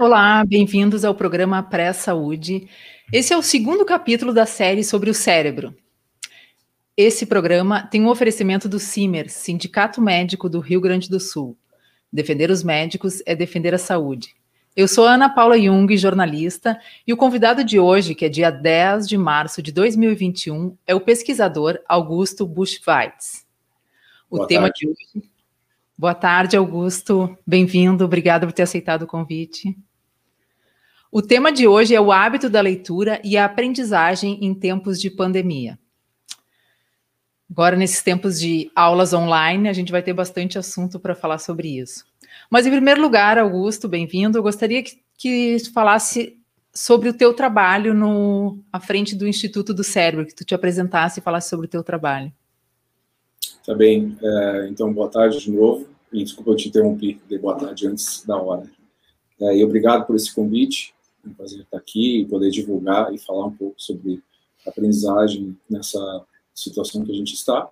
Olá, 0.00 0.44
bem-vindos 0.44 1.04
ao 1.04 1.12
programa 1.12 1.60
Pré-Saúde. 1.60 2.68
Esse 3.12 3.32
é 3.32 3.36
o 3.36 3.42
segundo 3.42 3.84
capítulo 3.84 4.32
da 4.32 4.46
série 4.46 4.84
sobre 4.84 5.10
o 5.10 5.14
cérebro. 5.14 5.74
Esse 6.96 7.26
programa 7.26 7.82
tem 7.84 8.00
um 8.00 8.08
oferecimento 8.08 8.68
do 8.68 8.78
CIMER, 8.78 9.28
Sindicato 9.28 10.00
Médico 10.00 10.48
do 10.48 10.60
Rio 10.60 10.80
Grande 10.80 11.10
do 11.10 11.18
Sul. 11.18 11.58
Defender 12.12 12.48
os 12.48 12.62
médicos 12.62 13.20
é 13.26 13.34
defender 13.34 13.74
a 13.74 13.78
saúde. 13.78 14.36
Eu 14.76 14.86
sou 14.86 15.04
Ana 15.04 15.28
Paula 15.28 15.58
Jung, 15.58 15.96
jornalista, 15.96 16.80
e 17.04 17.12
o 17.12 17.16
convidado 17.16 17.64
de 17.64 17.80
hoje, 17.80 18.14
que 18.14 18.24
é 18.24 18.28
dia 18.28 18.52
10 18.52 19.08
de 19.08 19.18
março 19.18 19.60
de 19.60 19.72
2021, 19.72 20.76
é 20.86 20.94
o 20.94 21.00
pesquisador 21.00 21.76
Augusto 21.88 22.46
Buschweitz. 22.46 23.44
O 24.30 24.36
Boa 24.36 24.46
tema 24.46 24.68
tarde. 24.68 24.78
de 24.78 24.86
hoje. 24.86 25.28
Boa 25.98 26.14
tarde, 26.14 26.56
Augusto. 26.56 27.36
Bem-vindo. 27.44 28.04
Obrigada 28.04 28.46
por 28.46 28.52
ter 28.52 28.62
aceitado 28.62 29.02
o 29.02 29.06
convite. 29.08 29.76
O 31.10 31.22
tema 31.22 31.50
de 31.50 31.66
hoje 31.66 31.94
é 31.94 32.00
o 32.00 32.12
hábito 32.12 32.50
da 32.50 32.60
leitura 32.60 33.18
e 33.24 33.38
a 33.38 33.46
aprendizagem 33.46 34.38
em 34.42 34.52
tempos 34.52 35.00
de 35.00 35.08
pandemia. 35.08 35.78
Agora, 37.50 37.76
nesses 37.76 38.02
tempos 38.02 38.38
de 38.38 38.70
aulas 38.76 39.14
online, 39.14 39.70
a 39.70 39.72
gente 39.72 39.90
vai 39.90 40.02
ter 40.02 40.12
bastante 40.12 40.58
assunto 40.58 41.00
para 41.00 41.14
falar 41.14 41.38
sobre 41.38 41.78
isso. 41.78 42.04
Mas, 42.50 42.66
em 42.66 42.70
primeiro 42.70 43.00
lugar, 43.00 43.38
Augusto, 43.38 43.88
bem-vindo. 43.88 44.36
Eu 44.36 44.42
gostaria 44.42 44.82
que, 44.82 44.98
que 45.16 45.56
falasse 45.72 46.36
sobre 46.74 47.08
o 47.08 47.14
teu 47.14 47.32
trabalho 47.32 47.94
no, 47.94 48.58
à 48.70 48.78
frente 48.78 49.16
do 49.16 49.26
Instituto 49.26 49.72
do 49.72 49.82
Cérebro, 49.82 50.26
que 50.26 50.34
tu 50.34 50.44
te 50.44 50.54
apresentasse 50.54 51.20
e 51.20 51.22
falasse 51.22 51.48
sobre 51.48 51.64
o 51.64 51.70
teu 51.70 51.82
trabalho. 51.82 52.30
Tá 53.64 53.74
bem. 53.74 54.14
É, 54.22 54.68
então, 54.68 54.92
boa 54.92 55.08
tarde 55.08 55.40
de 55.40 55.50
novo. 55.50 55.88
E 56.12 56.22
desculpa 56.22 56.50
eu 56.50 56.56
te 56.56 56.68
interromper, 56.68 57.18
de 57.26 57.38
boa 57.38 57.56
tarde 57.56 57.86
antes 57.86 58.26
da 58.26 58.36
hora. 58.36 58.70
É, 59.40 59.56
e 59.56 59.64
obrigado 59.64 60.06
por 60.06 60.14
esse 60.14 60.34
convite. 60.34 60.94
Um 61.28 61.34
prazer 61.34 61.60
estar 61.60 61.78
aqui 61.78 62.20
e 62.20 62.26
poder 62.26 62.50
divulgar 62.50 63.12
e 63.14 63.18
falar 63.18 63.46
um 63.46 63.52
pouco 63.52 63.74
sobre 63.80 64.22
aprendizagem 64.66 65.56
nessa 65.68 66.24
situação 66.54 67.04
que 67.04 67.12
a 67.12 67.14
gente 67.14 67.34
está. 67.34 67.68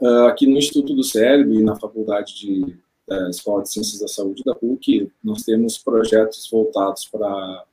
Uh, 0.00 0.26
aqui 0.26 0.46
no 0.46 0.56
Instituto 0.56 0.94
do 0.94 1.04
Cérebro 1.04 1.54
e 1.54 1.62
na 1.62 1.76
Faculdade 1.76 2.34
de 2.34 2.78
da 3.10 3.28
Escola 3.28 3.64
de 3.64 3.72
Ciências 3.72 4.00
da 4.00 4.06
Saúde 4.06 4.44
da 4.44 4.54
PUC, 4.54 5.10
nós 5.22 5.42
temos 5.42 5.76
projetos 5.76 6.48
voltados 6.48 7.06
para 7.06 7.64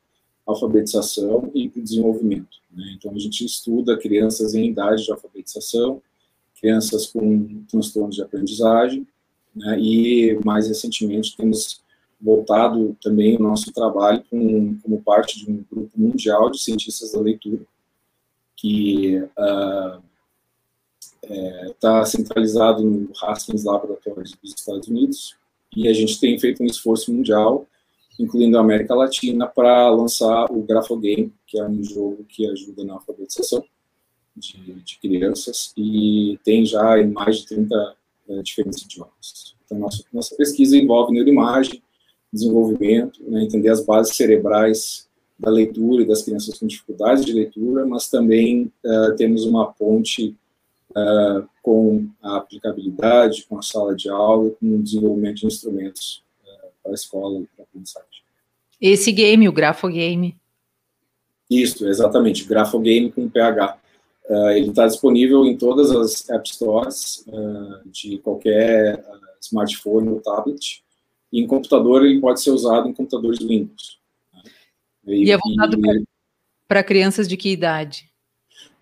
alfabetização 0.48 1.52
e 1.54 1.70
desenvolvimento. 1.70 2.58
Né? 2.72 2.96
Então, 2.98 3.12
a 3.14 3.20
gente 3.20 3.46
estuda 3.46 3.96
crianças 3.96 4.56
em 4.56 4.70
idade 4.70 5.04
de 5.06 5.12
alfabetização, 5.12 6.02
crianças 6.60 7.06
com 7.06 7.64
transtornos 7.70 8.16
de 8.16 8.24
aprendizagem, 8.24 9.08
né? 9.56 9.80
e, 9.80 10.40
mais 10.44 10.68
recentemente, 10.68 11.38
temos 11.38 11.82
voltado 12.20 12.98
também 13.02 13.36
o 13.36 13.44
nosso 13.44 13.72
trabalho 13.72 14.24
com, 14.30 14.78
como 14.80 15.02
parte 15.02 15.40
de 15.40 15.52
um 15.52 15.64
grupo 15.72 15.92
mundial 15.96 16.50
de 16.50 16.60
cientistas 16.60 17.12
da 17.12 17.20
leitura, 17.20 17.62
que 18.56 19.18
uh, 19.18 20.02
está 21.70 22.00
é, 22.00 22.06
centralizado 22.06 22.84
no 22.84 23.12
Haskins 23.22 23.64
Laboratories 23.64 24.34
dos 24.42 24.56
Estados 24.56 24.88
Unidos, 24.88 25.36
e 25.76 25.88
a 25.88 25.94
gente 25.94 26.20
tem 26.20 26.40
feito 26.40 26.64
um 26.64 26.66
esforço 26.66 27.14
mundial, 27.14 27.68
incluindo 28.20 28.58
a 28.58 28.62
América 28.62 28.96
Latina, 28.96 29.46
para 29.46 29.90
lançar 29.90 30.46
o 30.52 30.64
Grafogame, 30.64 31.32
que 31.46 31.60
é 31.60 31.68
um 31.68 31.84
jogo 31.84 32.24
que 32.24 32.48
ajuda 32.48 32.84
na 32.84 32.94
alfabetização 32.94 33.64
de, 34.36 34.58
de 34.58 34.98
crianças, 35.00 35.72
e 35.78 36.40
tem 36.44 36.66
já 36.66 37.00
em 37.00 37.12
mais 37.12 37.38
de 37.38 37.48
30 37.48 37.96
é, 38.30 38.42
diferentes 38.42 38.82
idiomas. 38.82 39.56
Então, 39.66 39.78
nossa, 39.78 40.04
nossa 40.12 40.36
pesquisa 40.36 40.78
envolve 40.78 41.14
neuroimagem, 41.14 41.82
desenvolvimento, 42.32 43.22
né, 43.28 43.44
entender 43.44 43.70
as 43.70 43.84
bases 43.84 44.16
cerebrais 44.16 45.08
da 45.40 45.52
leitura 45.52 46.02
e 46.02 46.08
das 46.08 46.24
crianças 46.24 46.58
com 46.58 46.66
dificuldades 46.66 47.24
de 47.26 47.34
leitura, 47.34 47.86
mas 47.86 48.10
também 48.10 48.72
uh, 48.84 49.16
temos 49.16 49.46
uma 49.46 49.72
ponte 49.72 50.36
uh, 50.92 51.48
com 51.62 52.08
a 52.22 52.38
aplicabilidade, 52.38 53.46
com 53.48 53.60
a 53.60 53.62
sala 53.62 53.96
de 53.96 54.10
aula, 54.10 54.50
com 54.52 54.66
o 54.66 54.82
desenvolvimento 54.82 55.38
de 55.38 55.46
instrumentos 55.46 56.24
uh, 56.44 56.70
para 56.82 56.92
a 56.92 56.96
escola 56.96 57.40
e 57.40 57.48
para 57.56 57.64
a 57.64 57.68
aprendizagem. 57.70 58.08
Esse 58.82 59.12
game, 59.12 59.48
o 59.48 59.52
Grafogame. 59.52 60.36
Isso, 61.50 61.88
exatamente, 61.88 62.46
Grafogame 62.46 63.12
com 63.12 63.30
PH. 63.30 63.80
Ele 64.54 64.70
está 64.70 64.86
disponível 64.86 65.46
em 65.46 65.56
todas 65.56 65.90
as 65.90 66.30
App 66.30 66.48
Stores 66.50 67.26
de 67.86 68.18
qualquer 68.18 69.02
smartphone 69.42 70.10
ou 70.10 70.20
tablet. 70.20 70.84
E 71.32 71.42
em 71.42 71.48
computador, 71.48 72.06
ele 72.06 72.20
pode 72.20 72.42
ser 72.42 72.52
usado 72.52 72.88
em 72.88 72.94
computadores 72.94 73.40
Windows. 73.40 74.00
E, 75.06 75.26
e 75.26 75.32
é 75.32 75.38
voltado 75.38 75.78
para 76.68 76.84
crianças 76.84 77.28
de 77.28 77.38
que 77.38 77.50
idade? 77.50 78.10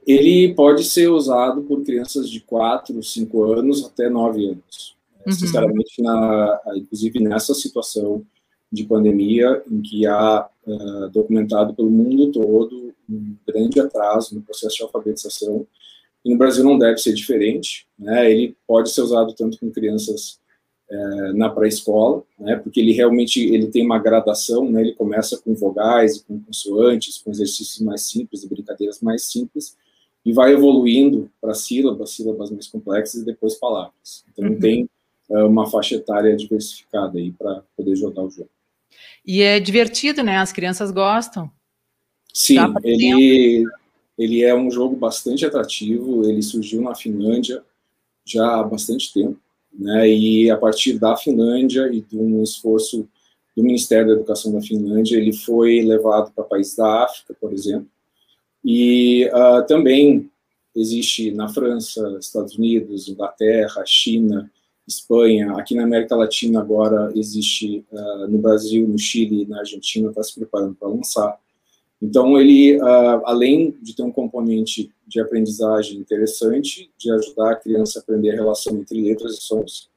ele 0.05 0.53
pode 0.53 0.83
ser 0.83 1.07
usado 1.07 1.63
por 1.63 1.83
crianças 1.83 2.29
de 2.29 2.39
4, 2.39 3.01
5 3.01 3.43
anos 3.53 3.83
até 3.83 4.07
9 4.07 4.45
anos. 4.49 4.95
Uhum. 5.25 5.33
Sinceramente, 5.33 6.01
na, 6.01 6.61
inclusive 6.75 7.19
nessa 7.19 7.55
situação 7.55 8.23
de 8.71 8.83
pandemia, 8.83 9.63
em 9.69 9.81
que 9.81 10.05
há 10.05 10.47
uh, 10.67 11.09
documentado 11.09 11.73
pelo 11.73 11.89
mundo 11.89 12.31
todo 12.31 12.93
um 13.09 13.35
grande 13.47 13.79
atraso 13.79 14.35
no 14.35 14.41
processo 14.41 14.77
de 14.77 14.83
alfabetização, 14.83 15.65
e 16.23 16.31
no 16.31 16.37
Brasil 16.37 16.63
não 16.63 16.77
deve 16.77 16.97
ser 16.99 17.13
diferente. 17.13 17.87
Né? 17.97 18.31
Ele 18.31 18.55
pode 18.67 18.91
ser 18.91 19.01
usado 19.01 19.33
tanto 19.33 19.59
com 19.59 19.71
crianças 19.71 20.39
uh, 20.89 21.33
na 21.33 21.49
pré-escola, 21.49 22.23
né? 22.39 22.55
porque 22.57 22.79
ele 22.79 22.91
realmente 22.91 23.39
ele 23.39 23.67
tem 23.67 23.85
uma 23.85 23.99
gradação, 23.99 24.69
né? 24.69 24.81
ele 24.81 24.93
começa 24.93 25.37
com 25.37 25.53
vogais, 25.53 26.21
com 26.21 26.39
consoantes, 26.39 27.17
com 27.17 27.31
exercícios 27.31 27.79
mais 27.79 28.01
simples 28.01 28.43
e 28.43 28.49
brincadeiras 28.49 29.01
mais 29.01 29.23
simples, 29.23 29.77
e 30.25 30.33
vai 30.33 30.53
evoluindo 30.53 31.29
para 31.39 31.53
sílabas, 31.53 32.11
sílabas 32.11 32.49
mais 32.49 32.67
complexas 32.67 33.21
e 33.21 33.25
depois 33.25 33.55
palavras. 33.55 34.25
Então 34.31 34.49
uhum. 34.49 34.59
tem 34.59 34.89
uh, 35.29 35.45
uma 35.45 35.69
faixa 35.69 35.95
etária 35.95 36.35
diversificada 36.35 37.19
aí 37.19 37.31
para 37.31 37.63
poder 37.77 37.95
jogar 37.95 38.23
o 38.23 38.29
jogo. 38.29 38.49
E 39.25 39.41
é 39.41 39.59
divertido, 39.59 40.23
né? 40.23 40.37
As 40.37 40.51
crianças 40.51 40.91
gostam. 40.91 41.51
Sim, 42.33 42.57
ele, 42.83 43.65
ele 44.17 44.43
é 44.43 44.53
um 44.53 44.69
jogo 44.69 44.95
bastante 44.95 45.45
atrativo, 45.45 46.27
ele 46.27 46.41
surgiu 46.41 46.81
na 46.81 46.93
Finlândia 46.93 47.63
já 48.25 48.59
há 48.59 48.63
bastante 48.63 49.13
tempo, 49.13 49.39
né? 49.77 50.09
E 50.09 50.49
a 50.49 50.57
partir 50.57 50.97
da 50.97 51.15
Finlândia 51.17 51.89
e 51.91 52.01
de 52.01 52.17
um 52.17 52.41
esforço 52.41 53.07
do 53.55 53.63
Ministério 53.63 54.07
da 54.07 54.13
Educação 54.13 54.51
da 54.51 54.61
Finlândia, 54.61 55.17
ele 55.17 55.33
foi 55.33 55.81
levado 55.81 56.31
para 56.33 56.43
países 56.43 56.75
da 56.75 57.03
África, 57.03 57.35
por 57.39 57.53
exemplo, 57.53 57.87
e 58.63 59.27
uh, 59.27 59.65
também 59.67 60.29
existe 60.75 61.31
na 61.31 61.47
França, 61.47 62.17
Estados 62.19 62.57
Unidos, 62.57 63.07
Inglaterra, 63.07 63.83
China, 63.85 64.51
Espanha, 64.87 65.53
aqui 65.53 65.75
na 65.75 65.83
América 65.83 66.15
Latina 66.15 66.59
agora 66.59 67.11
existe 67.15 67.85
uh, 67.91 68.27
no 68.27 68.39
Brasil, 68.39 68.87
no 68.87 68.97
Chile, 68.97 69.45
na 69.47 69.59
Argentina, 69.59 70.09
está 70.09 70.21
se 70.23 70.35
preparando 70.35 70.75
para 70.75 70.89
lançar. 70.89 71.39
Então 72.01 72.39
ele, 72.39 72.77
uh, 72.77 73.21
além 73.25 73.75
de 73.81 73.95
ter 73.95 74.03
um 74.03 74.11
componente 74.11 74.91
de 75.07 75.19
aprendizagem 75.19 75.99
interessante, 75.99 76.91
de 76.97 77.11
ajudar 77.11 77.51
a 77.51 77.55
criança 77.55 77.99
a 77.99 78.01
aprender 78.01 78.31
a 78.31 78.35
relação 78.35 78.75
entre 78.77 79.01
letras 79.01 79.37
e 79.37 79.41
sons, 79.41 79.89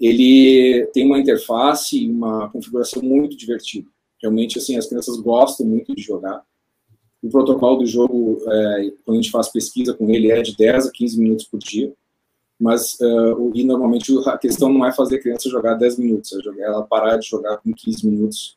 ele 0.00 0.86
tem 0.92 1.06
uma 1.06 1.18
interface 1.18 1.98
e 1.98 2.10
uma 2.10 2.50
configuração 2.50 3.02
muito 3.02 3.36
divertida. 3.36 3.88
Realmente, 4.20 4.58
assim, 4.58 4.76
as 4.76 4.86
crianças 4.86 5.16
gostam 5.18 5.66
muito 5.66 5.94
de 5.94 6.02
jogar. 6.02 6.44
O 7.22 7.30
protocolo 7.30 7.78
do 7.78 7.86
jogo, 7.86 8.40
é, 8.46 8.92
quando 9.04 9.18
a 9.18 9.22
gente 9.22 9.30
faz 9.30 9.48
pesquisa 9.48 9.94
com 9.94 10.10
ele, 10.10 10.30
é 10.30 10.42
de 10.42 10.56
10 10.56 10.86
a 10.86 10.90
15 10.92 11.18
minutos 11.18 11.46
por 11.46 11.58
dia, 11.58 11.92
mas 12.58 12.94
uh, 13.00 13.52
e 13.54 13.64
normalmente 13.64 14.12
a 14.26 14.38
questão 14.38 14.72
não 14.72 14.84
é 14.84 14.92
fazer 14.92 15.16
a 15.16 15.20
criança 15.20 15.50
jogar 15.50 15.74
10 15.74 15.98
minutos, 15.98 16.32
é 16.32 16.62
ela 16.62 16.82
parar 16.82 17.18
de 17.18 17.28
jogar 17.28 17.58
com 17.58 17.72
15 17.72 18.06
minutos, 18.06 18.56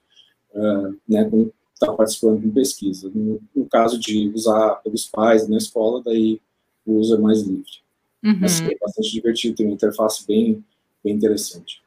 uh, 0.53 0.95
né, 1.07 1.27
quando 1.29 1.53
está 1.81 1.93
participando 1.93 2.41
de 2.41 2.49
pesquisa. 2.49 3.09
No, 3.13 3.41
no, 3.55 3.65
caso 3.65 3.97
de 3.97 4.29
usar 4.29 4.75
pelos 4.83 5.05
pais 5.05 5.47
na 5.47 5.57
escola, 5.57 6.03
daí 6.03 6.41
o 6.85 6.95
uso 6.95 7.15
é 7.15 7.17
mais 7.17 7.41
livre. 7.41 7.71
Uhum. 8.23 8.37
Mas 8.41 8.61
é 8.61 8.75
bastante 8.79 9.11
divertido, 9.11 9.55
tem 9.55 9.65
uma 9.65 9.75
interface 9.75 10.27
bem, 10.27 10.63
bem 11.03 11.15
interessante. 11.15 11.81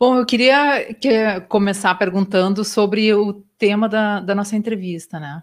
Bom, 0.00 0.16
eu 0.16 0.26
queria 0.26 0.94
que, 0.94 1.40
começar 1.48 1.94
perguntando 1.94 2.64
sobre 2.64 3.12
o 3.14 3.34
tema 3.58 3.88
da, 3.88 4.20
da 4.20 4.34
nossa 4.34 4.56
entrevista, 4.56 5.20
né? 5.20 5.42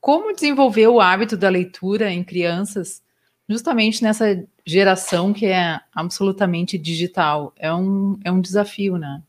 Como 0.00 0.34
desenvolver 0.34 0.86
o 0.86 1.00
hábito 1.00 1.36
da 1.36 1.48
leitura 1.48 2.10
em 2.10 2.22
crianças, 2.22 3.02
justamente 3.48 4.02
nessa 4.02 4.46
geração 4.64 5.32
que 5.32 5.46
é 5.46 5.80
absolutamente 5.92 6.78
digital? 6.78 7.52
É 7.56 7.74
um, 7.74 8.18
é 8.24 8.30
um 8.30 8.40
desafio, 8.40 8.96
né? 8.96 9.22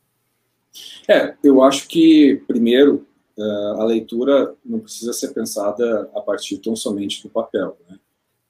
É, 1.08 1.36
eu 1.44 1.62
acho 1.62 1.88
que, 1.88 2.42
primeiro, 2.48 3.06
é, 3.38 3.44
a 3.80 3.84
leitura 3.84 4.56
não 4.64 4.80
precisa 4.80 5.14
ser 5.14 5.34
pensada 5.34 6.10
a 6.14 6.22
partir 6.22 6.58
tão 6.58 6.76
somente 6.76 7.22
do 7.24 7.30
papel, 7.30 7.78
né? 7.90 7.98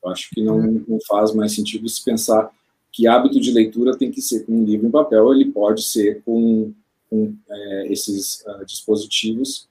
Eu 0.03 0.09
acho 0.09 0.29
que 0.31 0.41
não, 0.41 0.57
uhum. 0.57 0.83
não 0.87 0.99
faz 1.07 1.31
mais 1.33 1.53
sentido 1.53 1.87
se 1.87 2.03
pensar 2.03 2.51
que 2.91 3.07
hábito 3.07 3.39
de 3.39 3.51
leitura 3.51 3.95
tem 3.95 4.09
que 4.09 4.21
ser 4.21 4.45
com 4.45 4.53
um 4.53 4.65
livro 4.65 4.87
em 4.87 4.91
papel, 4.91 5.31
ele 5.31 5.45
pode 5.51 5.83
ser 5.83 6.21
com 6.23 6.73
com 7.11 7.35
é, 7.49 7.91
esses 7.91 8.41
uh, 8.47 8.65
dispositivos 8.65 9.67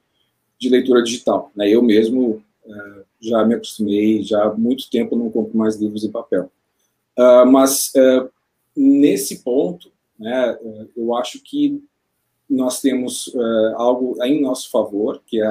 de 0.59 0.69
leitura 0.69 1.03
digital. 1.03 1.51
Né? 1.57 1.71
Eu 1.71 1.83
mesmo 1.83 2.45
uh, 2.67 3.05
já 3.19 3.43
me 3.47 3.55
acostumei, 3.55 4.23
já 4.23 4.45
há 4.45 4.55
muito 4.55 4.91
tempo 4.91 5.17
não 5.17 5.31
compro 5.31 5.57
mais 5.57 5.77
livros 5.77 6.05
em 6.05 6.11
papel. 6.11 6.53
Uh, 7.19 7.47
mas 7.51 7.93
nesse 8.77 9.43
ponto, 9.43 9.91
né, 10.19 10.59
eu 10.97 11.15
acho 11.17 11.41
que 11.43 11.83
nós 12.51 12.81
temos 12.81 13.33
algo 13.77 14.17
em 14.25 14.43
nosso 14.43 14.71
favor, 14.71 15.23
que, 15.27 15.41
é, 15.41 15.51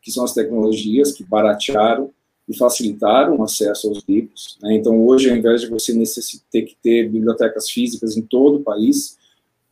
que 0.00 0.10
são 0.10 0.24
as 0.24 0.32
tecnologias 0.32 1.12
que 1.12 1.22
baratearam 1.22 2.10
e 2.48 2.56
facilitaram 2.56 3.36
o 3.36 3.44
acesso 3.44 3.88
aos 3.88 4.02
livros. 4.08 4.58
Né? 4.62 4.74
Então, 4.74 5.06
hoje, 5.06 5.30
ao 5.30 5.36
invés 5.36 5.60
de 5.60 5.68
você 5.68 5.92
ter 6.50 6.62
que 6.62 6.76
ter 6.82 7.08
bibliotecas 7.08 7.68
físicas 7.68 8.16
em 8.16 8.22
todo 8.22 8.56
o 8.56 8.62
país, 8.62 9.18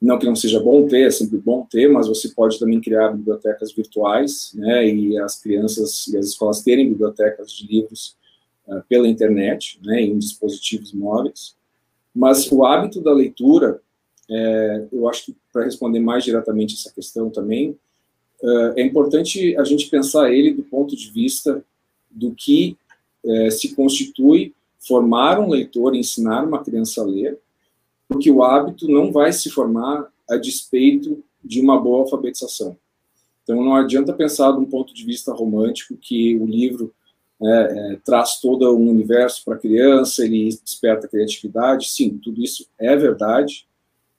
não 0.00 0.18
que 0.18 0.26
não 0.26 0.36
seja 0.36 0.60
bom 0.60 0.86
ter, 0.86 1.06
é 1.06 1.10
sempre 1.10 1.38
bom 1.38 1.66
ter, 1.70 1.88
mas 1.88 2.06
você 2.06 2.28
pode 2.28 2.58
também 2.58 2.80
criar 2.80 3.08
bibliotecas 3.08 3.72
virtuais, 3.72 4.52
né, 4.54 4.86
e 4.86 5.18
as 5.18 5.40
crianças 5.40 6.06
e 6.08 6.18
as 6.18 6.26
escolas 6.26 6.62
terem 6.62 6.88
bibliotecas 6.88 7.50
de 7.50 7.66
livros 7.66 8.14
uh, 8.68 8.82
pela 8.88 9.08
internet, 9.08 9.80
né, 9.82 10.02
em 10.02 10.18
dispositivos 10.18 10.92
móveis. 10.92 11.56
Mas 12.14 12.50
o 12.52 12.64
hábito 12.64 13.00
da 13.00 13.12
leitura, 13.12 13.80
é, 14.30 14.86
eu 14.92 15.08
acho 15.08 15.26
que 15.26 15.36
para 15.52 15.64
responder 15.64 16.00
mais 16.00 16.24
diretamente 16.24 16.74
essa 16.74 16.92
questão 16.92 17.30
também, 17.30 17.70
uh, 18.42 18.72
é 18.76 18.82
importante 18.82 19.56
a 19.56 19.64
gente 19.64 19.88
pensar 19.88 20.32
ele 20.32 20.52
do 20.52 20.62
ponto 20.62 20.96
de 20.96 21.10
vista 21.10 21.64
do 22.10 22.32
que 22.32 22.76
é, 23.24 23.50
se 23.50 23.74
constitui 23.74 24.54
formar 24.86 25.40
um 25.40 25.50
leitor, 25.50 25.94
ensinar 25.94 26.44
uma 26.44 26.62
criança 26.62 27.02
a 27.02 27.04
ler, 27.04 27.38
porque 28.08 28.30
o 28.30 28.42
hábito 28.42 28.88
não 28.88 29.10
vai 29.10 29.32
se 29.32 29.50
formar 29.50 30.08
a 30.30 30.36
despeito 30.36 31.22
de 31.44 31.60
uma 31.60 31.78
boa 31.80 32.00
alfabetização. 32.00 32.76
Então, 33.42 33.62
não 33.62 33.74
adianta 33.74 34.12
pensar 34.12 34.52
de 34.52 34.58
um 34.58 34.64
ponto 34.64 34.94
de 34.94 35.04
vista 35.04 35.32
romântico 35.32 35.96
que 35.96 36.36
o 36.36 36.46
livro 36.46 36.92
é, 37.42 37.46
é, 37.48 37.98
traz 38.04 38.40
todo 38.40 38.76
um 38.76 38.88
universo 38.88 39.44
para 39.44 39.54
a 39.54 39.58
criança, 39.58 40.24
ele 40.24 40.48
desperta 40.64 41.06
a 41.06 41.10
criatividade. 41.10 41.88
Sim, 41.88 42.18
tudo 42.22 42.42
isso 42.42 42.66
é 42.78 42.96
verdade, 42.96 43.65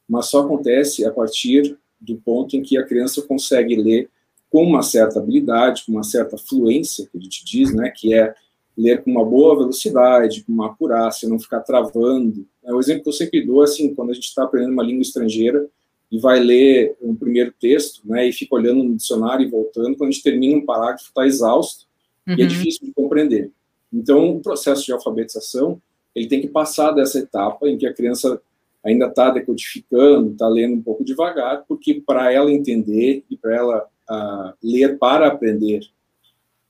mas 0.08 0.28
só 0.28 0.42
acontece 0.42 1.06
a 1.06 1.12
partir 1.12 1.78
do 2.00 2.16
ponto 2.18 2.56
em 2.56 2.62
que 2.62 2.78
a 2.78 2.86
criança 2.86 3.22
consegue 3.22 3.76
ler 3.76 4.10
com 4.50 4.64
uma 4.64 4.82
certa 4.82 5.20
habilidade, 5.20 5.84
com 5.86 5.92
uma 5.92 6.04
certa 6.04 6.38
fluência, 6.38 7.08
que 7.12 7.18
a 7.18 7.22
gente 7.22 7.44
diz, 7.44 7.74
né, 7.74 7.92
que 7.96 8.14
é 8.14 8.34
ler 8.78 9.04
com 9.04 9.12
uma 9.12 9.26
boa 9.26 9.58
velocidade, 9.58 10.44
com 10.44 10.54
uma 10.54 10.68
acurácia, 10.68 11.28
não 11.28 11.40
ficar 11.40 11.62
travando. 11.62 12.46
É 12.64 12.74
o 12.74 12.80
exemplo 12.80 13.04
que 13.04 13.10
eu 13.10 13.14
sempre 13.14 13.46
dou, 13.46 13.62
assim, 13.62 13.94
quando 13.94 14.12
a 14.12 14.14
gente 14.14 14.28
está 14.28 14.44
aprendendo 14.44 14.74
uma 14.74 14.84
língua 14.84 15.02
estrangeira 15.02 15.68
e 16.12 16.20
vai 16.20 16.40
ler 16.40 16.96
um 17.02 17.16
primeiro 17.16 17.54
texto, 17.60 18.02
né, 18.06 18.28
e 18.28 18.32
fica 18.32 18.56
olhando 18.56 18.84
no 18.84 18.96
dicionário 18.96 19.46
e 19.46 19.50
voltando, 19.50 19.98
quando 19.98 20.10
a 20.10 20.12
gente 20.12 20.24
termina 20.24 20.58
um 20.58 20.66
parágrafo, 20.66 21.10
está 21.10 21.26
exausto 21.26 21.86
uhum. 22.26 22.36
e 22.38 22.42
é 22.42 22.44
uhum. 22.44 22.48
difícil 22.50 22.86
de 22.86 22.94
compreender. 22.94 23.52
Então, 23.92 24.38
o 24.38 24.40
processo 24.40 24.86
de 24.86 24.94
alfabetização, 24.94 25.82
ele 26.14 26.28
tem 26.28 26.40
que 26.40 26.48
passar 26.48 26.92
dessa 26.92 27.20
etapa 27.20 27.68
em 27.68 27.78
que 27.78 27.86
a 27.86 27.94
criança 27.94 28.42
ainda 28.88 29.08
está 29.08 29.30
decodificando, 29.30 30.32
está 30.32 30.48
lendo 30.48 30.76
um 30.76 30.82
pouco 30.82 31.04
devagar, 31.04 31.66
porque 31.68 31.96
para 31.96 32.32
ela 32.32 32.52
entender 32.52 33.24
e 33.30 33.36
para 33.36 33.56
ela 33.56 33.88
uh, 34.10 34.54
ler 34.64 34.98
para 34.98 35.28
aprender, 35.28 35.82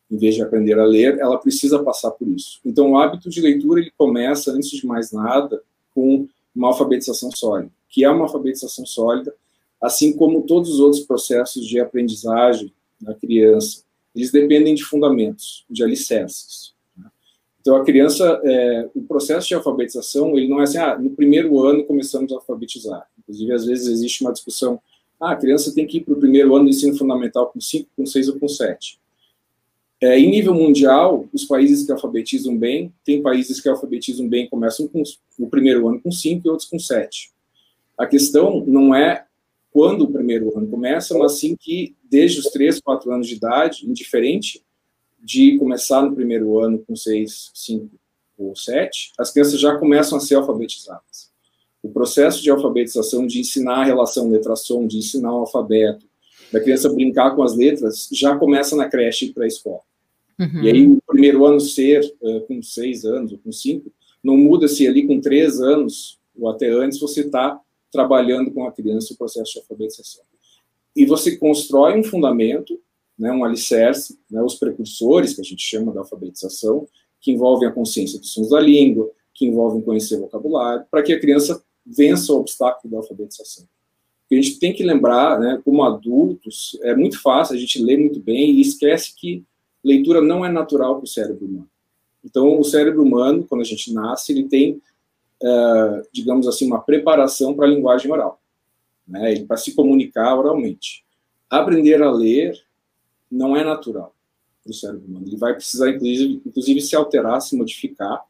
em 0.09 0.17
vez 0.17 0.33
de 0.33 0.41
aprender 0.41 0.79
a 0.79 0.85
ler, 0.85 1.19
ela 1.19 1.37
precisa 1.37 1.83
passar 1.83 2.11
por 2.11 2.27
isso. 2.27 2.59
Então, 2.65 2.91
o 2.91 2.97
hábito 2.97 3.29
de 3.29 3.39
leitura 3.39 3.81
ele 3.81 3.91
começa, 3.95 4.51
antes 4.51 4.71
de 4.71 4.85
mais 4.85 5.11
nada, 5.11 5.61
com 5.93 6.27
uma 6.55 6.69
alfabetização 6.69 7.29
sólida, 7.31 7.71
que 7.87 8.03
é 8.03 8.09
uma 8.09 8.23
alfabetização 8.23 8.85
sólida, 8.85 9.33
assim 9.79 10.11
como 10.11 10.41
todos 10.41 10.71
os 10.71 10.79
outros 10.79 11.03
processos 11.03 11.67
de 11.67 11.79
aprendizagem 11.79 12.73
da 12.99 13.13
criança, 13.13 13.83
eles 14.15 14.31
dependem 14.31 14.73
de 14.73 14.83
fundamentos, 14.83 15.63
de 15.69 15.83
alicerces. 15.83 16.73
Então, 17.67 17.75
a 17.75 17.83
criança, 17.83 18.39
é, 18.45 18.89
o 18.95 19.01
processo 19.01 19.45
de 19.45 19.53
alfabetização, 19.53 20.37
ele 20.37 20.47
não 20.47 20.61
é 20.61 20.63
assim, 20.63 20.77
ah, 20.77 20.97
no 20.97 21.09
primeiro 21.09 21.61
ano 21.65 21.83
começamos 21.83 22.31
a 22.31 22.35
alfabetizar. 22.35 23.05
Inclusive, 23.19 23.51
às 23.51 23.65
vezes 23.65 23.87
existe 23.87 24.23
uma 24.23 24.31
discussão, 24.31 24.79
ah, 25.19 25.31
a 25.31 25.35
criança 25.35 25.75
tem 25.75 25.85
que 25.85 25.97
ir 25.97 26.05
para 26.05 26.13
o 26.13 26.17
primeiro 26.17 26.55
ano 26.55 26.63
do 26.63 26.69
ensino 26.69 26.97
fundamental 26.97 27.47
com 27.47 27.59
5, 27.59 27.89
com 27.93 28.05
6 28.05 28.29
ou 28.29 28.39
com 28.39 28.47
7. 28.47 28.97
É, 29.99 30.17
em 30.17 30.31
nível 30.31 30.53
mundial, 30.53 31.25
os 31.33 31.43
países 31.43 31.85
que 31.85 31.91
alfabetizam 31.91 32.57
bem, 32.57 32.93
tem 33.03 33.21
países 33.21 33.59
que 33.59 33.67
alfabetizam 33.67 34.29
bem 34.29 34.47
começam 34.47 34.87
com 34.87 35.03
o 35.37 35.49
primeiro 35.49 35.89
ano 35.89 35.99
com 35.99 36.09
5 36.09 36.47
e 36.47 36.49
outros 36.49 36.69
com 36.69 36.79
7. 36.79 37.33
A 37.97 38.07
questão 38.07 38.63
não 38.65 38.95
é 38.95 39.25
quando 39.73 40.03
o 40.03 40.09
primeiro 40.09 40.57
ano 40.57 40.67
começa, 40.67 41.17
mas 41.17 41.33
sim 41.33 41.53
que 41.59 41.97
desde 42.09 42.39
os 42.39 42.45
3, 42.45 42.79
4 42.79 43.11
anos 43.11 43.27
de 43.27 43.35
idade, 43.35 43.85
indiferente 43.85 44.63
de 45.27 45.57
começar 45.57 46.01
no 46.01 46.15
primeiro 46.15 46.57
ano 46.57 46.79
com 46.87 46.95
6, 46.95 47.51
5 47.53 47.89
ou 48.37 48.55
7, 48.55 49.11
as 49.19 49.29
crianças 49.29 49.59
já 49.59 49.77
começam 49.77 50.17
a 50.17 50.21
ser 50.21 50.35
alfabetizadas. 50.35 51.29
O 51.83 51.89
processo 51.89 52.41
de 52.41 52.49
alfabetização, 52.49 53.27
de 53.27 53.41
ensinar 53.41 53.81
a 53.81 53.83
relação 53.83 54.29
letra-som, 54.29 54.87
de 54.87 54.97
ensinar 54.97 55.33
o 55.33 55.39
alfabeto, 55.39 56.05
da 56.49 56.61
criança 56.61 56.87
brincar 56.87 57.35
com 57.35 57.43
as 57.43 57.57
letras, 57.57 58.07
já 58.09 58.37
começa 58.37 58.73
na 58.77 58.87
creche 58.87 59.25
e 59.25 59.33
pré-escola. 59.33 59.81
Uhum. 60.39 60.63
E 60.63 60.69
aí, 60.69 60.87
o 60.87 61.01
primeiro 61.05 61.45
ano 61.45 61.59
ser 61.59 62.05
uh, 62.21 62.39
com 62.41 62.63
seis 62.63 63.03
anos 63.03 63.33
ou 63.33 63.37
com 63.39 63.51
cinco, 63.51 63.91
não 64.23 64.37
muda 64.37 64.69
se 64.69 64.87
ali 64.87 65.05
com 65.05 65.19
três 65.19 65.59
anos 65.59 66.17
ou 66.39 66.47
até 66.47 66.69
antes 66.69 66.99
você 66.99 67.21
está 67.21 67.59
trabalhando 67.91 68.49
com 68.51 68.65
a 68.65 68.71
criança 68.71 69.13
o 69.13 69.17
processo 69.17 69.53
de 69.53 69.59
alfabetização. 69.59 70.23
E 70.95 71.05
você 71.05 71.35
constrói 71.35 71.99
um 71.99 72.03
fundamento, 72.03 72.79
né, 73.17 73.31
um 73.31 73.43
alicerce, 73.43 74.19
né, 74.29 74.41
os 74.41 74.55
precursores, 74.55 75.33
que 75.33 75.41
a 75.41 75.43
gente 75.43 75.61
chama 75.61 75.91
da 75.91 76.01
alfabetização, 76.01 76.87
que 77.19 77.31
envolvem 77.31 77.67
a 77.67 77.71
consciência 77.71 78.19
dos 78.19 78.31
sons 78.31 78.49
da 78.49 78.59
língua, 78.59 79.09
que 79.33 79.45
envolvem 79.45 79.81
conhecer 79.81 80.19
vocabulário, 80.19 80.85
para 80.89 81.01
que 81.03 81.13
a 81.13 81.19
criança 81.19 81.63
vença 81.85 82.33
o 82.33 82.39
obstáculo 82.39 82.91
da 82.91 82.97
alfabetização 82.97 83.65
a 84.35 84.35
gente 84.35 84.59
tem 84.59 84.73
que 84.73 84.83
lembrar, 84.83 85.39
né, 85.39 85.61
como 85.63 85.83
adultos, 85.83 86.77
é 86.81 86.93
muito 86.95 87.21
fácil, 87.21 87.55
a 87.55 87.59
gente 87.59 87.81
lê 87.81 87.95
muito 87.95 88.19
bem 88.19 88.51
e 88.51 88.61
esquece 88.61 89.15
que 89.15 89.43
leitura 89.83 90.21
não 90.21 90.45
é 90.45 90.51
natural 90.51 90.95
para 90.97 91.05
o 91.05 91.07
cérebro 91.07 91.45
humano. 91.45 91.69
Então, 92.23 92.59
o 92.59 92.63
cérebro 92.63 93.03
humano, 93.03 93.45
quando 93.47 93.61
a 93.61 93.65
gente 93.65 93.93
nasce, 93.93 94.33
ele 94.33 94.43
tem, 94.43 94.81
uh, 95.41 96.05
digamos 96.11 96.45
assim, 96.45 96.65
uma 96.65 96.81
preparação 96.81 97.53
para 97.53 97.65
a 97.65 97.69
linguagem 97.69 98.11
oral, 98.11 98.41
né, 99.07 99.45
para 99.45 99.55
se 99.55 99.73
comunicar 99.73 100.37
oralmente. 100.37 101.05
Aprender 101.49 102.01
a 102.03 102.11
ler 102.11 102.53
não 103.31 103.55
é 103.55 103.63
natural 103.63 104.15
para 104.63 104.71
o 104.71 104.73
cérebro 104.73 105.07
humano. 105.07 105.25
Ele 105.27 105.37
vai 105.37 105.53
precisar, 105.53 105.89
inclusive, 105.89 106.41
inclusive, 106.45 106.81
se 106.81 106.95
alterar, 106.95 107.41
se 107.41 107.55
modificar, 107.55 108.23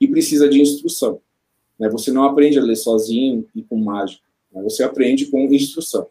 e 0.00 0.08
precisa 0.08 0.48
de 0.48 0.60
instrução. 0.60 1.20
Né? 1.78 1.88
Você 1.90 2.10
não 2.10 2.24
aprende 2.24 2.58
a 2.58 2.62
ler 2.62 2.76
sozinho 2.76 3.46
e 3.54 3.62
com 3.62 3.76
mágica. 3.76 4.24
Né? 4.50 4.62
Você 4.62 4.82
aprende 4.82 5.26
com 5.26 5.52
instrução. 5.52 6.06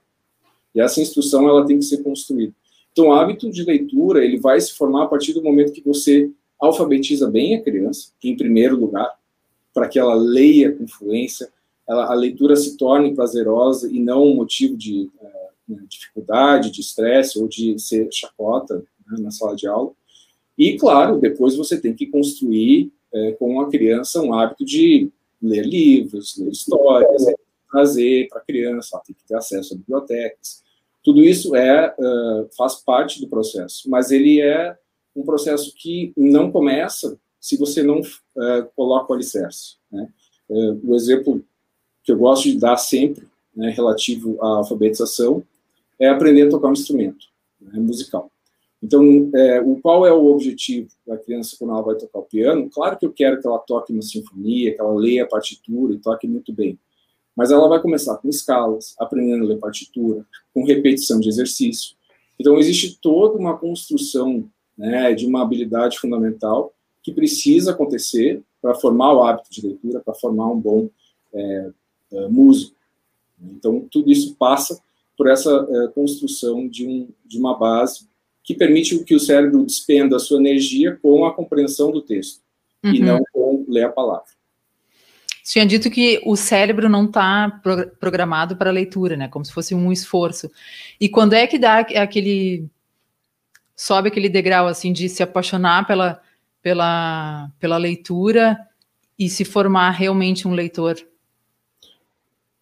E 0.75 0.79
essa 0.79 1.01
instrução 1.01 1.50
ela 1.50 1.65
tem 1.65 1.79
que 1.79 1.86
ser 1.86 2.03
construída. 2.03 2.53
Então, 2.91 3.08
o 3.08 3.13
hábito 3.13 3.50
de 3.50 3.63
leitura 3.63 4.24
ele 4.24 4.39
vai 4.39 4.60
se 4.60 4.74
formar 4.74 5.05
a 5.05 5.08
partir 5.08 5.34
do 5.34 5.43
momento 5.43 5.72
que 5.72 5.81
você 5.81 6.29
alfabetiza 6.60 7.29
bem 7.29 7.55
a 7.55 7.63
criança, 7.63 8.12
em 8.24 8.36
primeiro 8.36 8.77
lugar, 8.77 9.17
para 9.74 9.88
que 9.88 9.98
ela 9.98 10.13
leia 10.13 10.72
com 10.72 10.88
fluência, 10.88 11.50
ela, 11.88 12.12
a 12.12 12.13
leitura 12.13 12.55
se 12.55 12.75
torne 12.75 13.15
prazerosa 13.15 13.89
e 13.89 14.00
não 14.00 14.24
um 14.24 14.36
motivo 14.36 14.75
de 14.75 15.10
uh, 15.69 15.88
dificuldade, 15.88 16.71
de 16.71 16.81
estresse 16.81 17.39
ou 17.39 17.47
de 17.47 17.77
ser 17.79 18.09
chacota 18.11 18.83
né, 19.07 19.17
na 19.19 19.31
sala 19.31 19.55
de 19.55 19.67
aula. 19.67 19.91
E, 20.57 20.77
claro, 20.77 21.19
depois 21.19 21.55
você 21.55 21.79
tem 21.79 21.93
que 21.93 22.07
construir 22.07 22.91
uh, 23.13 23.35
com 23.38 23.61
a 23.61 23.69
criança 23.69 24.21
um 24.21 24.33
hábito 24.33 24.65
de 24.65 25.09
ler 25.41 25.65
livros, 25.65 26.38
ler 26.38 26.51
histórias, 26.51 27.25
trazer 27.71 28.27
para 28.29 28.39
a 28.39 28.43
criança, 28.43 28.89
ela 28.93 29.03
tem 29.03 29.15
que 29.15 29.23
ter 29.25 29.35
acesso 29.35 29.73
a 29.73 29.77
bibliotecas. 29.77 30.63
Tudo 31.03 31.23
isso 31.23 31.55
é 31.55 31.95
uh, 31.97 32.49
faz 32.57 32.75
parte 32.75 33.21
do 33.21 33.27
processo, 33.27 33.89
mas 33.89 34.11
ele 34.11 34.41
é 34.41 34.77
um 35.15 35.23
processo 35.23 35.73
que 35.75 36.11
não 36.17 36.51
começa 36.51 37.17
se 37.39 37.57
você 37.57 37.81
não 37.81 37.99
uh, 37.99 38.65
coloca 38.75 39.11
o 39.11 39.15
alicerce. 39.15 39.77
Né? 39.91 40.09
Uh, 40.49 40.91
o 40.91 40.95
exemplo 40.95 41.43
que 42.03 42.11
eu 42.11 42.17
gosto 42.17 42.43
de 42.43 42.57
dar 42.57 42.77
sempre, 42.77 43.27
né, 43.55 43.69
relativo 43.69 44.38
à 44.41 44.57
alfabetização, 44.57 45.43
é 46.00 46.08
aprender 46.08 46.44
a 46.44 46.50
tocar 46.50 46.70
um 46.70 46.74
instrumento 46.74 47.27
né, 47.60 47.79
musical. 47.79 48.32
Então, 48.82 49.29
é, 49.36 49.62
o, 49.62 49.75
qual 49.82 50.08
é 50.08 50.13
o 50.13 50.25
objetivo 50.27 50.89
da 51.06 51.18
criança 51.18 51.56
quando 51.60 51.72
ela 51.72 51.82
vai 51.82 51.96
tocar 51.96 52.20
o 52.20 52.24
piano? 52.24 52.70
Claro 52.70 52.98
que 52.98 53.06
eu 53.06 53.12
quero 53.12 53.41
que 53.41 53.48
ela 53.48 53.60
toque 53.60 53.91
uma 53.91 54.01
sinfonia, 54.01 54.74
que 54.74 54.79
ela 54.79 54.94
leia 54.94 55.24
a 55.24 55.27
partitura 55.27 55.94
e 55.94 56.00
toque 56.00 56.27
muito 56.27 56.53
bem. 56.53 56.79
Mas 57.36 57.51
ela 57.51 57.68
vai 57.68 57.82
começar 57.82 58.18
com 58.18 58.29
escalas, 58.29 58.96
aprendendo 58.98 59.44
a 59.44 59.48
ler 59.48 59.58
partitura, 59.60 60.25
com 60.53 60.63
repetição 60.63 61.20
de 61.20 61.27
exercício. 61.27 61.96
Então, 62.39 62.58
existe 62.58 62.98
toda 63.01 63.38
uma 63.38 63.58
construção 63.58 64.50
né, 64.77 65.13
de 65.13 65.25
uma 65.25 65.41
habilidade 65.41 66.00
fundamental 66.00 66.74
que 67.03 67.12
precisa 67.12 67.72
acontecer 67.72 68.41
para 68.62 68.75
formar 68.75 69.13
o 69.13 69.24
hábito 69.24 69.50
de 69.51 69.65
leitura, 69.65 70.00
para 70.00 70.13
formar 70.13 70.48
um 70.51 70.60
bom 70.60 70.89
é, 71.34 71.72
é, 72.13 72.27
músico. 72.27 72.75
Então, 73.41 73.86
tudo 73.91 74.10
isso 74.10 74.36
passa 74.36 74.82
por 75.19 75.27
essa 75.29 75.53
uh, 75.53 75.91
construção 75.91 76.65
de, 76.65 76.88
um, 76.88 77.09
de 77.25 77.38
uma 77.38 77.59
base 77.59 78.07
que 78.41 78.53
permite 78.53 79.03
que 79.03 79.13
o 79.13 79.19
cérebro 79.19 79.65
despenda 79.65 80.15
a 80.15 80.19
sua 80.19 80.39
energia 80.39 80.97
com 81.01 81.25
a 81.25 81.33
compreensão 81.33 81.91
do 81.91 82.01
texto 82.01 82.41
uhum. 82.81 82.93
e 82.93 82.99
não 83.01 83.19
com 83.33 83.65
ler 83.67 83.83
a 83.83 83.89
palavra. 83.89 84.29
Você 85.43 85.53
tinha 85.53 85.65
dito 85.65 85.89
que 85.89 86.21
o 86.25 86.38
cérebro 86.38 86.88
não 86.88 87.03
está 87.03 87.59
pro 87.61 87.89
programado 87.97 88.55
para 88.55 88.71
leitura, 88.71 89.17
né? 89.17 89.27
Como 89.27 89.43
se 89.43 89.51
fosse 89.51 89.75
um 89.75 89.91
esforço. 89.91 90.49
E 91.01 91.09
quando 91.09 91.33
é 91.33 91.45
que 91.47 91.59
dá 91.59 91.79
aquele 91.79 92.69
sobe 93.75 94.07
aquele 94.07 94.29
degrau 94.29 94.67
assim 94.67 94.93
de 94.93 95.09
se 95.09 95.21
apaixonar 95.21 95.85
pela, 95.85 96.21
pela, 96.61 97.51
pela 97.59 97.75
leitura 97.75 98.57
e 99.17 99.27
se 99.27 99.43
formar 99.43 99.89
realmente 99.91 100.47
um 100.47 100.53
leitor? 100.53 100.95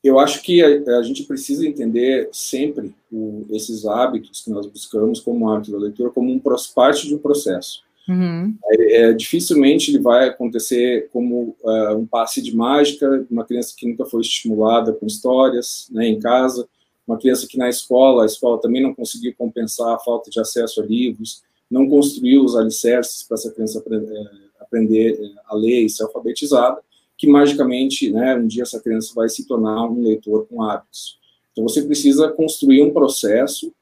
Eu 0.04 0.20
acho 0.20 0.42
que 0.42 0.62
a, 0.64 1.00
a 1.00 1.04
gente 1.04 1.24
precisa 1.24 1.68
entender 1.68 2.30
sempre 2.32 2.94
o, 3.12 3.46
esses 3.50 3.86
hábitos 3.86 4.42
que 4.42 4.50
nós 4.50 4.66
buscamos 4.68 5.20
como 5.20 5.50
hábito 5.50 5.72
da 5.72 5.80
leitura 5.80 6.10
como 6.10 6.32
um, 6.32 6.42
parte 6.74 7.08
de 7.08 7.16
um 7.16 7.20
processo. 7.20 7.84
Uhum. 8.08 8.56
É, 8.72 9.02
é, 9.02 9.14
dificilmente 9.14 9.92
ele 9.92 10.00
vai 10.00 10.30
acontecer 10.30 11.10
como 11.12 11.56
uh, 11.62 11.98
um 11.98 12.06
passe 12.06 12.42
de 12.42 12.56
mágica, 12.56 13.26
uma 13.30 13.44
criança 13.44 13.74
que 13.78 13.86
nunca 13.86 14.06
foi 14.06 14.22
estimulada 14.22 14.94
com 14.94 15.06
histórias 15.06 15.90
né, 15.92 16.08
em 16.08 16.18
casa, 16.18 16.68
uma 17.06 17.18
criança 17.18 17.48
que 17.48 17.58
na 17.58 17.68
escola, 17.68 18.24
a 18.24 18.26
escola 18.26 18.62
também 18.62 18.82
não 18.82 18.94
conseguiu 18.94 19.34
compensar 19.38 19.94
a 19.94 20.00
falta 20.00 20.30
de 20.30 20.40
acesso 20.40 20.82
a 20.82 20.86
livros, 20.86 21.42
não 21.70 21.90
construiu 21.90 22.44
os 22.44 22.56
alicerces 22.56 23.24
para 23.24 23.36
essa 23.36 23.52
criança 23.52 23.80
aprender, 23.80 24.32
aprender 24.60 25.34
a 25.46 25.56
ler 25.56 25.82
e 25.82 25.90
ser 25.90 26.04
alfabetizada, 26.04 26.82
que 27.18 27.28
magicamente, 27.28 28.12
né, 28.12 28.36
um 28.36 28.46
dia 28.46 28.64
essa 28.64 28.80
criança 28.80 29.12
vai 29.16 29.28
se 29.28 29.48
tornar 29.48 29.86
um 29.90 30.04
leitor 30.04 30.46
com 30.48 30.62
hábitos. 30.62 31.18
Então 31.52 31.68
você 31.68 31.82
precisa 31.82 32.30
construir 32.30 32.84
um 32.84 32.94
processo 32.94 33.74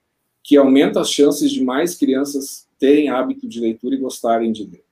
que 0.42 0.56
aumenta 0.56 1.02
as 1.02 1.10
chances 1.10 1.52
de 1.52 1.64
mais 1.64 1.96
crianças 1.96 2.68
terem 2.80 3.10
hábito 3.10 3.48
de 3.48 3.60
leitura 3.60 3.96
e 3.96 4.00
gostarem 4.00 4.52
de 4.52 4.64
ler. 4.64 4.84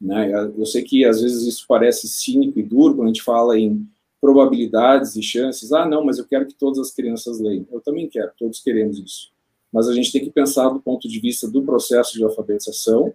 Né? 0.00 0.52
Eu 0.56 0.66
sei 0.66 0.82
que 0.82 1.04
às 1.04 1.22
vezes 1.22 1.46
isso 1.46 1.64
parece 1.66 2.08
cínico 2.08 2.58
e 2.58 2.62
duro 2.62 2.94
quando 2.94 3.04
a 3.04 3.12
gente 3.12 3.22
fala 3.22 3.58
em 3.58 3.86
probabilidades 4.20 5.16
e 5.16 5.22
chances. 5.22 5.72
Ah, 5.72 5.86
não, 5.86 6.04
mas 6.04 6.18
eu 6.18 6.26
quero 6.26 6.46
que 6.46 6.54
todas 6.54 6.78
as 6.78 6.90
crianças 6.90 7.40
leiam. 7.40 7.66
Eu 7.70 7.80
também 7.80 8.08
quero, 8.08 8.30
todos 8.38 8.60
queremos 8.60 8.98
isso. 8.98 9.30
Mas 9.72 9.88
a 9.88 9.94
gente 9.94 10.12
tem 10.12 10.24
que 10.24 10.30
pensar 10.30 10.68
do 10.68 10.80
ponto 10.80 11.08
de 11.08 11.20
vista 11.20 11.48
do 11.48 11.62
processo 11.62 12.14
de 12.14 12.24
alfabetização, 12.24 13.12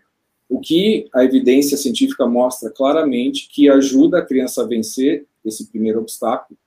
o 0.52 0.60
que 0.60 1.08
a 1.14 1.24
evidência 1.24 1.78
científica 1.78 2.28
mostra 2.28 2.70
claramente 2.70 3.48
que 3.48 3.70
ajuda 3.70 4.20
a 4.20 4.26
criança 4.26 4.62
a 4.62 4.68
vencer 4.68 5.26
esse 5.46 5.66
primeiro 5.68 6.02
obstáculo. 6.02 6.60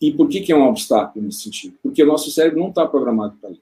E 0.00 0.12
por 0.12 0.28
que, 0.28 0.40
que 0.40 0.52
é 0.52 0.56
um 0.56 0.68
obstáculo 0.68 1.24
nesse 1.24 1.40
sentido? 1.40 1.74
Porque 1.82 2.04
o 2.04 2.06
nosso 2.06 2.30
cérebro 2.30 2.60
não 2.60 2.68
está 2.68 2.86
programado 2.86 3.36
para 3.40 3.50
ler. 3.50 3.60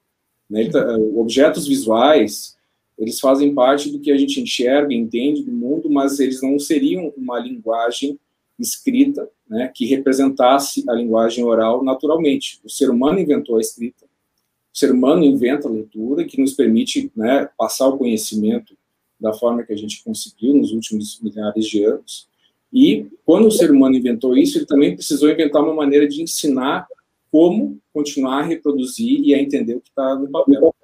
Né? 0.51 0.69
Tá, 0.69 0.99
objetos 1.17 1.67
visuais, 1.67 2.59
eles 2.99 3.19
fazem 3.19 3.55
parte 3.55 3.91
do 3.91 4.01
que 4.01 4.12
a 4.12 4.19
gente 4.19 4.39
enxerga 4.39 4.93
entende 4.93 5.43
do 5.43 5.51
mundo, 5.51 5.89
mas 5.89 6.21
eles 6.21 6.43
não 6.43 6.59
seriam 6.59 7.11
uma 7.17 7.39
linguagem 7.39 8.21
escrita 8.59 9.27
né, 9.49 9.73
que 9.75 9.87
representasse 9.87 10.85
a 10.91 10.93
linguagem 10.93 11.43
oral 11.43 11.83
naturalmente. 11.83 12.61
O 12.62 12.69
ser 12.69 12.91
humano 12.91 13.19
inventou 13.19 13.57
a 13.57 13.61
escrita, 13.61 14.05
o 14.05 14.79
ser 14.79 14.93
humano 14.93 15.25
inventa 15.25 15.69
a 15.69 15.71
leitura, 15.71 16.27
que 16.27 16.39
nos 16.39 16.53
permite 16.53 17.11
né, 17.17 17.49
passar 17.57 17.89
o 17.89 17.97
conhecimento 17.97 18.77
da 19.23 19.33
forma 19.33 19.62
que 19.62 19.73
a 19.73 19.76
gente 19.76 20.02
conseguiu 20.02 20.55
nos 20.55 20.73
últimos 20.73 21.21
milhares 21.21 21.64
de 21.67 21.85
anos. 21.85 22.26
E 22.73 23.07
quando 23.25 23.47
o 23.47 23.50
ser 23.50 23.71
humano 23.71 23.95
inventou 23.95 24.37
isso, 24.37 24.59
ele 24.59 24.67
também 24.67 24.95
precisou 24.95 25.31
inventar 25.31 25.62
uma 25.62 25.75
maneira 25.75 26.09
de 26.09 26.21
ensinar 26.21 26.87
como 27.31 27.79
continuar 27.95 28.41
a 28.41 28.43
reproduzir 28.43 29.21
e 29.23 29.35
a 29.35 29.41
entender 29.41 29.76
o 29.76 29.81
que 29.81 29.91
está 29.91 30.14
no 30.17 30.29
papel. 30.29 30.75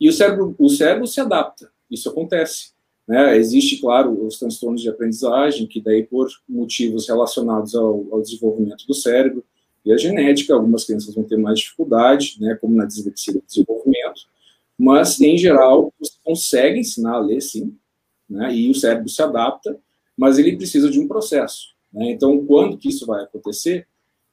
E 0.00 0.08
o 0.08 0.12
cérebro, 0.12 0.54
o 0.58 0.68
cérebro 0.68 1.06
se 1.06 1.20
adapta, 1.20 1.70
isso 1.90 2.08
acontece. 2.08 2.70
Né? 3.06 3.36
Existe, 3.36 3.78
claro, 3.78 4.26
os 4.26 4.38
transtornos 4.38 4.80
de 4.80 4.88
aprendizagem, 4.88 5.66
que 5.66 5.80
daí 5.80 6.04
por 6.04 6.28
motivos 6.48 7.08
relacionados 7.08 7.74
ao, 7.74 8.06
ao, 8.12 8.22
desenvolvimento 8.22 8.86
do 8.86 8.94
cérebro 8.94 9.42
e 9.84 9.92
a 9.92 9.96
genética, 9.96 10.54
algumas 10.54 10.84
crianças 10.84 11.14
vão 11.14 11.24
ter 11.24 11.36
mais 11.36 11.58
dificuldade, 11.58 12.36
né, 12.40 12.56
como 12.60 12.76
na 12.76 12.84
dislexia 12.84 13.32
do 13.32 13.42
desenvolvimento, 13.46 14.28
mas, 14.78 15.20
em 15.20 15.36
geral, 15.36 15.92
você 15.98 16.12
consegue 16.22 16.78
ensinar 16.78 17.14
a 17.14 17.18
ler, 17.18 17.40
sim, 17.40 17.76
né, 18.28 18.54
e 18.54 18.70
o 18.70 18.74
cérebro 18.74 19.08
se 19.08 19.22
adapta, 19.22 19.78
mas 20.16 20.38
ele 20.38 20.56
precisa 20.56 20.90
de 20.90 20.98
um 20.98 21.08
processo. 21.08 21.74
Né? 21.92 22.10
Então, 22.10 22.44
quando 22.44 22.76
que 22.76 22.88
isso 22.88 23.06
vai 23.06 23.22
acontecer? 23.22 23.86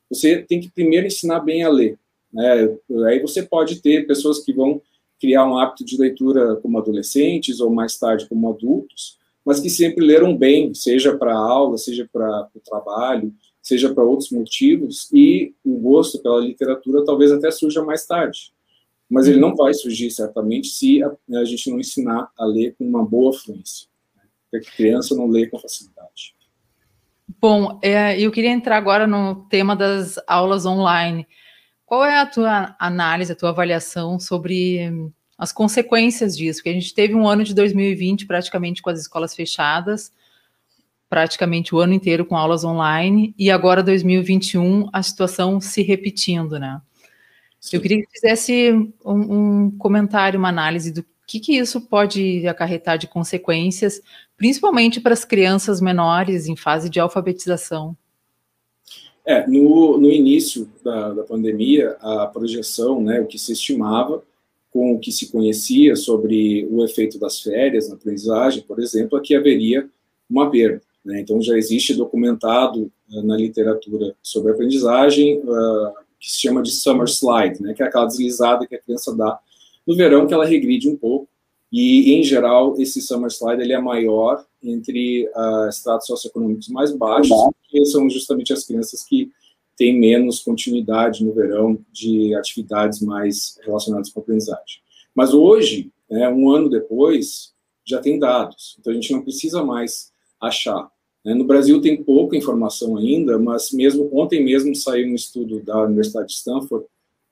Você 0.10 0.42
tem 0.42 0.60
que 0.60 0.70
primeiro 0.70 1.08
ensinar 1.08 1.40
bem 1.40 1.64
a 1.64 1.70
ler. 1.70 1.98
Né? 2.32 2.78
Aí 3.08 3.20
você 3.22 3.44
pode 3.44 3.82
ter 3.82 4.08
pessoas 4.08 4.40
que 4.40 4.54
vão 4.54 4.82
criar 5.20 5.46
um 5.46 5.58
hábito 5.58 5.86
de 5.86 5.98
leitura 5.98 6.58
como 6.58 6.78
adolescentes 6.78 7.60
ou 7.60 7.70
mais 7.70 7.98
tarde 7.98 8.28
como 8.28 8.50
adultos, 8.50 9.18
mas 9.46 9.60
que 9.60 9.70
sempre 9.70 10.04
leram 10.06 10.36
bem, 10.36 10.74
seja 10.74 11.16
para 11.16 11.36
aula, 11.36 11.78
seja 11.78 12.08
para 12.12 12.50
o 12.54 12.60
trabalho, 12.60 13.34
seja 13.62 13.94
para 13.94 14.04
outros 14.04 14.30
motivos, 14.32 15.10
e 15.12 15.54
o 15.64 15.78
gosto 15.78 16.20
pela 16.20 16.40
literatura 16.40 17.04
talvez 17.06 17.32
até 17.32 17.50
surja 17.50 17.84
mais 17.84 18.06
tarde. 18.06 18.52
Mas 19.10 19.28
ele 19.28 19.40
não 19.40 19.56
vai 19.56 19.74
surgir 19.74 20.10
certamente 20.10 20.68
se 20.68 21.04
a, 21.04 21.12
a 21.40 21.46
gente 21.46 21.70
não 21.70 21.80
ensinar 21.80 22.30
a 22.38 22.46
ler 22.46 22.76
com 22.76 22.88
uma 22.88 23.06
boa 23.06 23.32
fluência, 23.34 23.88
né? 24.16 24.24
porque 24.50 24.68
a 24.68 24.72
criança 24.72 25.16
não 25.16 25.28
lê 25.28 25.48
com 25.48 25.60
facilidade. 25.60 26.36
Bom, 27.40 27.80
é, 27.82 28.20
eu 28.20 28.32
queria 28.32 28.52
entrar 28.52 28.78
agora 28.78 29.06
no 29.06 29.46
tema 29.50 29.76
das 29.76 30.20
aulas 30.28 30.66
online. 30.66 31.28
Qual 31.86 32.04
é 32.04 32.20
a 32.20 32.26
tua 32.26 32.76
análise, 32.80 33.32
a 33.32 33.36
tua 33.36 33.50
avaliação 33.50 34.20
sobre 34.20 34.90
hum, 34.90 35.12
as 35.38 35.52
consequências 35.52 36.36
disso? 36.36 36.60
Porque 36.60 36.70
a 36.70 36.74
gente 36.74 36.94
teve 36.94 37.14
um 37.14 37.28
ano 37.28 37.44
de 37.44 37.54
2020 37.54 38.26
praticamente 38.26 38.82
com 38.82 38.90
as 38.90 39.00
escolas 39.00 39.36
fechadas, 39.36 40.12
praticamente 41.10 41.76
o 41.76 41.80
ano 41.80 41.94
inteiro 41.94 42.26
com 42.26 42.36
aulas 42.36 42.64
online, 42.64 43.34
e 43.38 43.52
agora 43.52 43.84
2021 43.84 44.90
a 44.92 45.04
situação 45.04 45.62
se 45.62 45.84
repetindo, 45.84 46.60
né? 46.60 46.82
Sim. 47.66 47.78
Eu 47.78 47.82
queria 47.82 47.98
que 47.98 48.12
fizesse 48.12 48.72
um, 49.04 49.14
um, 49.66 49.72
comentário, 49.72 50.38
uma 50.38 50.50
análise 50.50 50.92
do 50.92 51.04
que, 51.26 51.40
que 51.40 51.58
isso 51.58 51.82
pode 51.82 52.48
acarretar 52.48 52.96
de 53.00 53.08
consequências, 53.08 54.00
principalmente 54.38 55.02
para 55.02 55.14
as 55.14 55.26
crianças 55.26 55.82
menores 55.82 56.48
em 56.48 56.56
fase 56.56 56.92
de 56.92 57.00
alfabetização. 57.00 57.98
É, 59.26 59.48
no, 59.48 59.98
no 59.98 60.12
início 60.12 60.70
da, 60.84 61.12
da 61.12 61.24
pandemia, 61.24 61.98
a 62.02 62.28
projeção, 62.28 63.02
né, 63.02 63.20
o 63.20 63.26
que 63.26 63.40
se 63.40 63.54
estimava, 63.54 64.22
com 64.70 64.94
o 64.94 65.00
que 65.00 65.12
se 65.12 65.32
conhecia 65.32 65.96
sobre 65.96 66.68
o 66.70 66.86
efeito 66.86 67.18
das 67.18 67.40
férias 67.40 67.90
na 67.90 67.96
aprendizagem, 67.96 68.62
por 68.62 68.80
exemplo, 68.80 69.18
é 69.18 69.22
que 69.22 69.34
haveria 69.34 69.90
uma 70.30 70.52
perda. 70.52 70.84
Né? 71.04 71.20
Então, 71.20 71.42
já 71.42 71.58
existe 71.58 71.96
documentado 71.96 72.92
uh, 73.10 73.24
na 73.24 73.36
literatura 73.36 74.16
sobre 74.22 74.52
aprendizagem 74.52 75.40
uh, 75.40 76.05
que 76.20 76.32
se 76.32 76.42
chama 76.42 76.62
de 76.62 76.72
summer 76.72 77.08
slide, 77.08 77.62
né? 77.62 77.74
que 77.74 77.84
é 77.84 77.86
aquela 77.86 78.06
deslizada 78.06 78.66
que 78.66 78.76
a 78.76 78.82
criança 78.82 79.16
dá 79.16 79.40
no 79.86 79.96
verão, 79.96 80.26
que 80.26 80.34
ela 80.34 80.46
regride 80.46 80.90
um 80.90 80.98
pouco, 80.98 81.28
e, 81.72 82.14
em 82.14 82.24
geral, 82.24 82.80
esse 82.80 83.02
summer 83.02 83.30
slide 83.30 83.62
ele 83.62 83.74
é 83.74 83.82
maior 83.82 84.46
entre 84.64 85.28
uh, 85.28 85.68
estratos 85.68 86.08
socioeconômicos 86.08 86.70
mais 86.70 86.92
baixos, 86.92 87.36
que 87.70 87.84
são 87.86 88.10
justamente 88.10 88.54
as 88.54 88.66
crianças 88.66 89.04
que 89.04 89.32
têm 89.76 90.00
menos 90.00 90.40
continuidade 90.40 91.26
no 91.26 91.34
verão 91.34 91.78
de 91.92 92.34
atividades 92.36 93.02
mais 93.02 93.60
relacionadas 93.64 94.10
com 94.10 94.20
a 94.20 94.24
aprendizagem. 94.24 94.80
Mas 95.14 95.34
hoje, 95.34 95.92
né, 96.10 96.30
um 96.30 96.50
ano 96.50 96.70
depois, 96.70 97.54
já 97.86 98.00
tem 98.00 98.18
dados, 98.18 98.78
então 98.80 98.92
a 98.92 98.96
gente 98.96 99.12
não 99.12 99.22
precisa 99.22 99.64
mais 99.64 100.12
achar. 100.40 100.90
Né? 101.26 101.34
No 101.34 101.44
Brasil 101.44 101.82
tem 101.82 102.02
pouca 102.02 102.38
informação 102.38 102.96
ainda, 102.96 103.40
mas 103.40 103.72
mesmo 103.72 104.08
ontem 104.14 104.44
mesmo 104.44 104.76
saiu 104.76 105.08
um 105.08 105.16
estudo 105.16 105.60
da 105.62 105.84
Universidade 105.84 106.28
de 106.28 106.34
Stanford, 106.36 106.86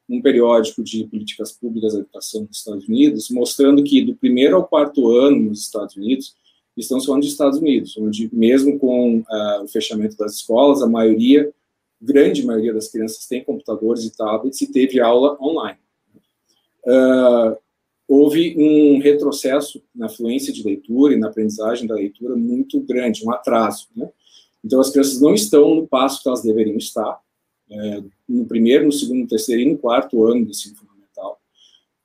um 0.10 0.22
periódico 0.22 0.84
de 0.84 1.06
políticas 1.06 1.52
públicas 1.52 1.94
da 1.94 2.00
educação 2.00 2.44
dos 2.44 2.58
Estados 2.58 2.88
Unidos, 2.90 3.30
mostrando 3.30 3.84
que 3.84 4.02
do 4.02 4.16
primeiro 4.16 4.56
ao 4.56 4.68
quarto 4.68 5.12
ano 5.12 5.50
nos 5.50 5.62
Estados 5.62 5.96
Unidos, 5.96 6.36
estamos 6.76 7.06
falando 7.06 7.22
de 7.22 7.30
Estados 7.30 7.60
Unidos, 7.60 7.96
onde 7.98 8.30
mesmo 8.34 8.80
com 8.80 9.20
uh, 9.20 9.64
o 9.64 9.68
fechamento 9.68 10.18
das 10.18 10.34
escolas, 10.34 10.82
a 10.82 10.88
maioria, 10.88 11.54
grande 12.02 12.46
maioria 12.46 12.74
das 12.74 12.90
crianças 12.90 13.26
tem 13.28 13.44
computadores 13.44 14.04
e 14.04 14.16
tablets 14.16 14.60
e 14.60 14.72
teve 14.72 15.00
aula 15.00 15.38
online. 15.42 15.78
Uh, 16.86 17.56
houve 18.14 18.56
um 18.56 19.00
retrocesso 19.00 19.82
na 19.94 20.08
fluência 20.08 20.54
de 20.54 20.64
leitura 20.64 21.16
e 21.16 21.18
na 21.18 21.30
aprendizagem 21.30 21.88
da 21.88 21.96
leitura 21.96 22.36
muito 22.36 22.80
grande, 22.80 23.26
um 23.26 23.32
atraso. 23.32 23.88
Né? 23.96 24.08
Então, 24.64 24.80
as 24.80 24.92
crianças 24.92 25.20
não 25.20 25.34
estão 25.34 25.74
no 25.74 25.88
passo 25.88 26.22
que 26.22 26.30
elas 26.30 26.44
deveriam 26.44 26.78
estar, 26.78 27.20
é, 27.72 28.04
no 28.30 28.46
primeiro, 28.46 28.86
no 28.86 28.92
segundo, 28.92 29.22
no 29.22 29.28
terceiro 29.28 29.64
e 29.64 29.72
no 29.72 29.80
quarto 29.80 30.24
ano 30.26 30.46
do 30.46 30.52
ensino 30.52 30.76
fundamental. 30.76 31.40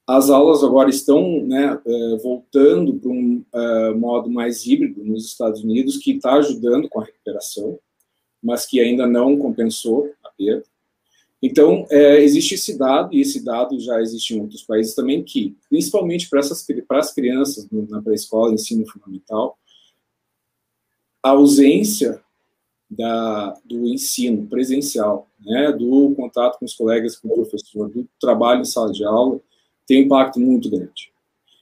As 0.06 0.30
aulas 0.30 0.64
agora 0.64 0.88
estão 0.88 1.44
né, 1.44 1.78
é, 1.84 2.16
voltando 2.16 2.94
para 2.94 3.10
um 3.10 3.44
é, 3.52 3.90
modo 3.90 4.30
mais 4.30 4.64
híbrido 4.64 5.04
nos 5.04 5.26
Estados 5.26 5.62
Unidos, 5.62 5.98
que 5.98 6.12
está 6.12 6.36
ajudando 6.36 6.88
com 6.88 7.00
a 7.00 7.04
recuperação, 7.04 7.78
mas 8.42 8.64
que 8.64 8.80
ainda 8.80 9.06
não 9.06 9.36
compensou 9.36 10.10
a 10.24 10.30
perda. 10.30 10.64
Então, 11.42 11.86
é, 11.90 12.20
existe 12.20 12.54
esse 12.54 12.76
dado, 12.76 13.14
e 13.14 13.20
esse 13.20 13.44
dado 13.44 13.78
já 13.78 14.00
existe 14.00 14.34
em 14.34 14.40
outros 14.40 14.62
países 14.62 14.94
também, 14.94 15.22
que, 15.22 15.56
principalmente 15.68 16.28
para, 16.28 16.40
essas, 16.40 16.66
para 16.86 16.98
as 16.98 17.12
crianças 17.12 17.68
na 17.70 18.02
pré-escola, 18.02 18.54
ensino 18.54 18.84
fundamental, 18.86 19.56
a 21.22 21.30
ausência 21.30 22.20
da, 22.90 23.54
do 23.64 23.86
ensino 23.86 24.46
presencial, 24.46 25.28
né, 25.44 25.72
do 25.72 26.14
contato 26.16 26.58
com 26.58 26.64
os 26.64 26.74
colegas, 26.74 27.16
com 27.16 27.28
o 27.28 27.34
professor, 27.34 27.88
do 27.88 28.08
trabalho 28.20 28.62
em 28.62 28.64
sala 28.64 28.90
de 28.90 29.04
aula, 29.04 29.40
tem 29.86 30.02
um 30.02 30.06
impacto 30.06 30.40
muito 30.40 30.70
grande. 30.70 31.12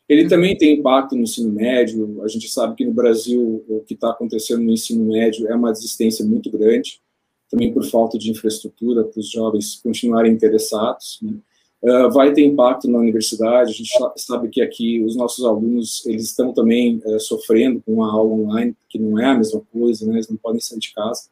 Ele 0.08 0.22
uhum. 0.22 0.28
também 0.28 0.56
tem 0.56 0.78
impacto 0.78 1.16
no 1.16 1.22
ensino 1.22 1.52
médio, 1.52 2.22
a 2.22 2.28
gente 2.28 2.48
sabe 2.48 2.76
que 2.76 2.84
no 2.84 2.92
Brasil 2.92 3.64
o 3.68 3.80
que 3.80 3.94
está 3.94 4.10
acontecendo 4.10 4.62
no 4.62 4.72
ensino 4.72 5.04
médio 5.04 5.48
é 5.48 5.54
uma 5.54 5.72
desistência 5.72 6.24
muito 6.24 6.50
grande, 6.50 7.00
também 7.50 7.72
por 7.72 7.84
falta 7.84 8.18
de 8.18 8.30
infraestrutura 8.30 9.04
para 9.04 9.18
os 9.18 9.30
jovens 9.30 9.80
continuarem 9.82 10.32
interessados. 10.32 11.18
Né? 11.22 11.34
Uh, 11.82 12.10
vai 12.10 12.32
ter 12.32 12.44
impacto 12.44 12.90
na 12.90 12.98
universidade, 12.98 13.70
a 13.70 13.74
gente 13.74 13.90
sabe 14.16 14.48
que 14.48 14.60
aqui 14.60 15.02
os 15.02 15.14
nossos 15.14 15.44
alunos, 15.44 16.04
eles 16.06 16.24
estão 16.24 16.52
também 16.52 17.00
uh, 17.04 17.20
sofrendo 17.20 17.82
com 17.84 18.02
a 18.02 18.10
aula 18.10 18.32
online, 18.32 18.74
que 18.88 18.98
não 18.98 19.18
é 19.18 19.26
a 19.26 19.34
mesma 19.34 19.62
coisa, 19.72 20.06
né? 20.06 20.14
eles 20.14 20.28
não 20.28 20.36
podem 20.36 20.60
sair 20.60 20.78
de 20.78 20.92
casa. 20.92 21.28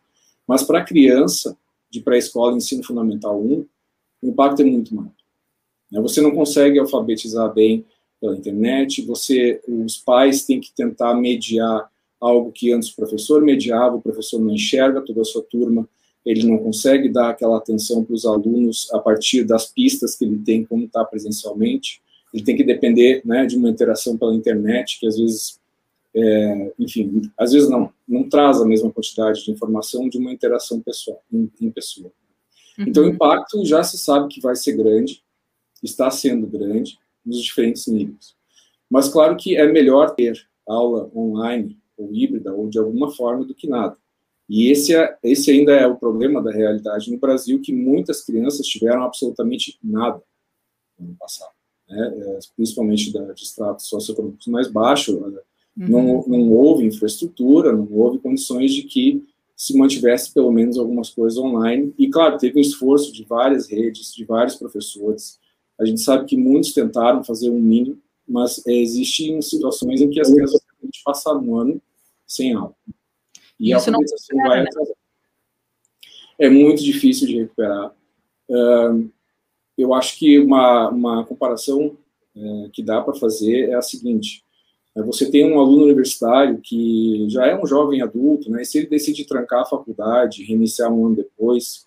Mas 0.47 0.63
para 0.63 0.81
a 0.81 0.85
criança 0.85 1.57
de 1.91 2.01
pré-escola, 2.01 2.57
ensino 2.57 2.85
fundamental 2.85 3.41
1, 3.41 3.67
o 4.23 4.29
impacto 4.29 4.63
é 4.63 4.65
muito 4.65 4.95
maior. 4.95 5.13
Né? 5.91 6.01
Você 6.01 6.21
não 6.21 6.31
consegue 6.33 6.79
alfabetizar 6.79 7.53
bem 7.53 7.85
pela 8.21 8.37
internet, 8.37 9.03
você, 9.03 9.61
os 9.67 9.97
pais 9.97 10.45
têm 10.45 10.61
que 10.61 10.73
tentar 10.73 11.15
mediar 11.15 11.91
algo 12.21 12.53
que 12.53 12.73
antes 12.73 12.91
o 12.91 12.97
professor 12.97 13.43
mediava, 13.43 13.97
o 13.97 14.01
professor 14.01 14.41
não 14.41 14.55
enxerga 14.55 15.03
toda 15.03 15.21
a 15.21 15.25
sua 15.25 15.43
turma, 15.43 15.87
ele 16.25 16.47
não 16.47 16.59
consegue 16.59 17.09
dar 17.09 17.31
aquela 17.31 17.59
atenção 17.59 18.03
para 18.03 18.15
os 18.15 18.25
alunos 18.25 18.89
a 18.93 18.99
partir 18.99 19.45
das 19.45 19.67
pistas 19.67 20.17
que 20.17 20.25
ele 20.25 20.39
tem 20.39 20.65
como 20.65 20.85
está 20.85 21.05
presencialmente. 21.05 22.01
Ele 22.33 22.43
tem 22.43 22.57
que 22.57 22.65
depender 22.65 23.21
né, 23.25 23.45
de 23.45 23.57
uma 23.57 23.69
interação 23.69 24.17
pela 24.17 24.35
internet, 24.35 24.99
que 24.99 25.07
às 25.07 25.19
vezes, 25.19 25.61
é, 26.15 26.73
enfim, 26.79 27.31
às 27.39 27.53
vezes 27.53 27.69
não, 27.69 27.93
não 28.09 28.29
traz 28.29 28.61
a 28.61 28.65
mesma 28.65 28.91
quantidade 28.91 29.45
de 29.45 29.51
informação 29.51 30.09
de 30.09 30.17
uma 30.17 30.33
interação 30.33 30.81
pessoal, 30.81 31.23
em, 31.31 31.51
em 31.61 31.71
pessoa. 31.71 32.11
Uhum. 32.79 32.87
Então, 32.89 33.05
o 33.05 33.09
impacto 33.09 33.65
já 33.65 33.83
se 33.83 33.99
sabe 33.99 34.29
que 34.29 34.41
vai 34.41 34.57
ser 34.57 34.77
grande, 34.77 35.23
está 35.83 36.11
sendo 36.11 36.47
grande, 36.47 36.99
nos 37.25 37.43
diferentes 37.43 37.87
níveis. 37.87 38.35
Mas, 38.91 39.09
claro 39.09 39.37
que 39.37 39.57
é 39.57 39.71
melhor 39.71 40.15
ter 40.15 40.47
aula 40.67 41.11
online 41.15 41.79
ou 41.97 42.13
híbrida 42.13 42.53
ou 42.53 42.69
de 42.69 42.79
alguma 42.79 43.11
forma 43.11 43.45
do 43.45 43.55
que 43.55 43.69
nada. 43.69 43.97
E 44.49 44.71
esse, 44.71 44.95
é, 44.95 45.17
esse 45.23 45.51
ainda 45.51 45.73
é 45.73 45.87
o 45.87 45.97
problema 45.97 46.43
da 46.43 46.51
realidade 46.51 47.11
no 47.11 47.19
Brasil, 47.19 47.61
que 47.61 47.73
muitas 47.73 48.23
crianças 48.23 48.67
tiveram 48.67 49.03
absolutamente 49.03 49.79
nada 49.83 50.23
no 50.99 51.07
ano 51.07 51.17
passado, 51.19 51.53
né? 51.89 52.15
É, 52.19 52.39
principalmente 52.55 53.13
da, 53.13 53.33
de 53.33 53.43
estratos 53.43 53.87
socioeconômicos 53.87 54.47
mais 54.49 54.69
baixos. 54.71 55.15
Uhum. 55.17 55.89
Não, 55.89 56.25
não 56.27 56.53
houve 56.53 56.85
infraestrutura, 56.85 57.73
não 57.73 57.89
houve 57.91 58.19
condições 58.19 58.73
de 58.73 58.83
que 58.83 59.25
se 59.57 59.77
mantivesse 59.77 60.33
pelo 60.33 60.53
menos 60.53 60.79
algumas 60.79 61.11
coisas 61.11 61.39
online. 61.39 61.95
E, 61.99 62.09
claro, 62.09 62.39
teve 62.39 62.59
um 62.59 62.63
esforço 62.63 63.13
de 63.13 63.25
várias 63.25 63.69
redes, 63.69 64.15
de 64.15 64.25
vários 64.25 64.57
professores. 64.57 65.39
A 65.79 65.85
gente 65.85 66.01
sabe 66.01 66.27
que 66.27 66.37
muitos 66.37 66.73
tentaram 66.73 67.25
fazer 67.25 67.51
um 67.51 67.61
mínimo, 67.61 67.99
mas 68.29 68.65
é, 68.67 68.73
existem 68.73 69.41
situações 69.41 70.01
em 70.01 70.11
que 70.11 70.21
as 70.21 70.31
crianças 70.31 70.61
passaram 71.05 71.41
um 71.41 71.57
ano 71.57 71.83
sem 72.27 72.53
aula. 72.53 72.75
E 73.59 73.73
Isso 73.73 73.75
a 73.75 73.93
alfabetização 73.93 74.37
vai 74.39 74.63
né? 74.63 74.69
atrasar. 74.69 74.97
É 76.39 76.51
muito 76.51 76.83
difícil 76.83 77.27
de 77.29 77.41
recuperar. 77.41 77.95
Uh, 78.49 79.11
eu 79.77 79.95
acho 79.95 80.19
que 80.19 80.39
uma, 80.39 80.89
uma 80.91 81.25
comparação 81.25 81.97
uh, 82.37 82.71
que 82.71 82.83
dá 82.83 83.01
para 83.01 83.15
fazer 83.15 83.71
é 83.71 83.75
a 83.75 83.83
seguinte: 83.83 84.45
é 84.97 85.03
você 85.03 85.31
tem 85.31 85.51
um 85.51 85.61
aluno 85.61 85.85
universitário 85.85 86.61
que 86.61 87.27
já 87.29 87.47
é 87.47 87.61
um 87.61 87.67
jovem 87.67 88.03
adulto, 88.03 88.51
né? 88.51 88.63
E 88.63 88.65
se 88.65 88.79
ele 88.79 88.87
decide 88.87 89.25
trancar 89.25 89.63
a 89.63 89.67
faculdade, 89.67 90.45
reiniciar 90.45 90.93
um 90.93 91.07
ano 91.07 91.17
depois, 91.17 91.87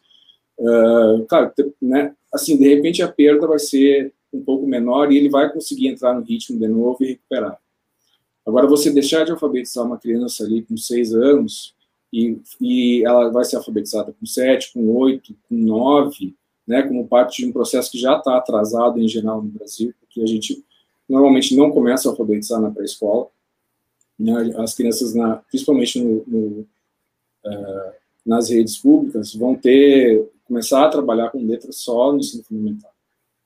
uh, 0.59 1.25
claro, 1.27 1.51
né? 1.81 2.15
Assim, 2.33 2.57
de 2.57 2.67
repente 2.67 3.01
a 3.01 3.07
perda 3.07 3.47
vai 3.47 3.59
ser 3.59 4.13
um 4.33 4.41
pouco 4.41 4.67
menor 4.67 5.11
e 5.11 5.17
ele 5.17 5.29
vai 5.29 5.51
conseguir 5.51 5.87
entrar 5.87 6.13
no 6.13 6.21
ritmo 6.21 6.59
de 6.59 6.67
novo 6.67 6.97
e 7.01 7.07
recuperar. 7.07 7.57
Agora, 8.47 8.65
você 8.65 8.89
deixar 8.89 9.25
de 9.25 9.31
alfabetizar 9.33 9.85
uma 9.85 9.97
criança 9.97 10.45
ali 10.45 10.61
com 10.61 10.77
seis 10.77 11.13
anos 11.13 11.75
e, 12.13 12.39
e 12.61 13.03
ela 13.05 13.29
vai 13.29 13.43
ser 13.43 13.57
alfabetizada 13.57 14.15
com 14.17 14.25
sete, 14.25 14.71
com 14.71 14.89
oito, 14.95 15.35
com 15.49 15.55
nove, 15.55 16.33
né, 16.65 16.81
como 16.81 17.05
parte 17.05 17.41
de 17.41 17.49
um 17.49 17.51
processo 17.51 17.91
que 17.91 17.99
já 17.99 18.17
está 18.17 18.37
atrasado 18.37 19.01
em 19.01 19.07
geral 19.07 19.41
no 19.41 19.49
Brasil, 19.49 19.93
porque 19.99 20.21
a 20.21 20.25
gente 20.25 20.63
normalmente 21.09 21.57
não 21.57 21.71
começa 21.71 22.07
a 22.07 22.11
alfabetizar 22.11 22.61
na 22.61 22.71
pré-escola. 22.71 23.27
Né, 24.17 24.55
as 24.57 24.73
crianças, 24.73 25.13
na, 25.13 25.35
principalmente 25.35 26.01
no, 26.01 26.23
no, 26.25 26.67
uh, 27.45 27.91
nas 28.25 28.49
redes 28.49 28.77
públicas, 28.77 29.35
vão 29.35 29.55
ter 29.55 30.25
começar 30.45 30.85
a 30.85 30.89
trabalhar 30.89 31.31
com 31.31 31.45
letras 31.45 31.75
só 31.75 32.13
no 32.13 32.19
ensino 32.19 32.43
fundamental. 32.45 32.91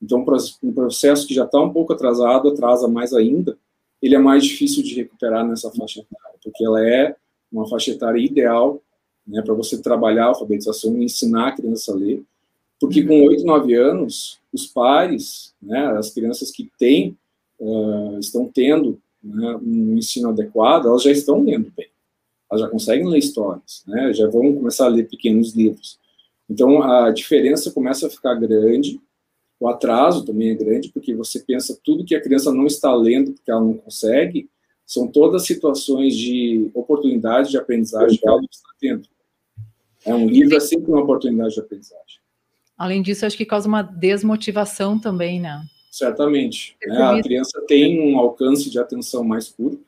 Então, 0.00 0.24
um 0.62 0.72
processo 0.72 1.26
que 1.26 1.34
já 1.34 1.44
está 1.44 1.60
um 1.60 1.72
pouco 1.72 1.92
atrasado 1.92 2.48
atrasa 2.48 2.86
mais 2.86 3.12
ainda, 3.12 3.58
ele 4.02 4.16
é 4.16 4.18
mais 4.18 4.44
difícil 4.44 4.82
de 4.82 4.94
recuperar 4.94 5.46
nessa 5.46 5.70
faixa 5.70 6.00
etária, 6.00 6.38
porque 6.42 6.64
ela 6.64 6.84
é 6.84 7.14
uma 7.50 7.68
faixa 7.68 7.92
etária 7.92 8.18
ideal 8.18 8.82
né, 9.26 9.40
para 9.42 9.54
você 9.54 9.80
trabalhar 9.80 10.24
a 10.24 10.28
alfabetização 10.28 10.98
e 10.98 11.04
ensinar 11.04 11.48
a 11.48 11.52
criança 11.52 11.92
a 11.92 11.94
ler, 11.94 12.22
porque 12.80 13.04
com 13.04 13.24
8, 13.24 13.44
9 13.44 13.74
anos, 13.74 14.40
os 14.52 14.66
pares, 14.66 15.54
né, 15.62 15.86
as 15.96 16.10
crianças 16.10 16.50
que 16.50 16.68
têm, 16.76 17.16
uh, 17.60 18.18
estão 18.18 18.50
tendo 18.52 19.00
né, 19.22 19.56
um 19.62 19.96
ensino 19.96 20.30
adequado, 20.30 20.86
elas 20.86 21.04
já 21.04 21.12
estão 21.12 21.42
lendo 21.42 21.72
bem, 21.76 21.88
elas 22.50 22.62
já 22.62 22.68
conseguem 22.68 23.06
ler 23.06 23.18
histórias, 23.18 23.84
né, 23.86 24.12
já 24.12 24.28
vão 24.28 24.52
começar 24.52 24.86
a 24.86 24.88
ler 24.88 25.08
pequenos 25.08 25.54
livros. 25.54 26.00
Então, 26.50 26.82
a 26.82 27.10
diferença 27.10 27.70
começa 27.70 28.08
a 28.08 28.10
ficar 28.10 28.34
grande, 28.34 29.00
o 29.62 29.68
atraso 29.68 30.24
também 30.24 30.50
é 30.50 30.54
grande, 30.54 30.88
porque 30.88 31.14
você 31.14 31.38
pensa 31.38 31.78
tudo 31.84 32.04
que 32.04 32.16
a 32.16 32.20
criança 32.20 32.52
não 32.52 32.66
está 32.66 32.92
lendo 32.92 33.30
porque 33.30 33.48
ela 33.48 33.60
não 33.60 33.74
consegue, 33.74 34.50
são 34.84 35.06
todas 35.06 35.46
situações 35.46 36.16
de 36.16 36.68
oportunidade 36.74 37.50
de 37.50 37.56
aprendizagem 37.56 38.18
que 38.18 38.26
ela 38.26 38.38
não 38.38 38.48
está 38.50 38.68
tendo. 38.80 39.08
É 40.04 40.12
um 40.12 40.26
livro 40.28 40.56
é 40.56 40.60
sempre 40.60 40.90
uma 40.90 41.02
oportunidade 41.02 41.54
de 41.54 41.60
aprendizagem. 41.60 42.20
Além 42.76 43.02
disso, 43.02 43.24
acho 43.24 43.36
que 43.36 43.46
causa 43.46 43.68
uma 43.68 43.82
desmotivação 43.82 44.98
também, 44.98 45.40
né? 45.40 45.64
Certamente. 45.92 46.76
Né? 46.84 47.00
A 47.00 47.22
criança 47.22 47.62
tem 47.68 48.00
um 48.00 48.18
alcance 48.18 48.68
de 48.68 48.80
atenção 48.80 49.22
mais 49.22 49.48
curto, 49.48 49.80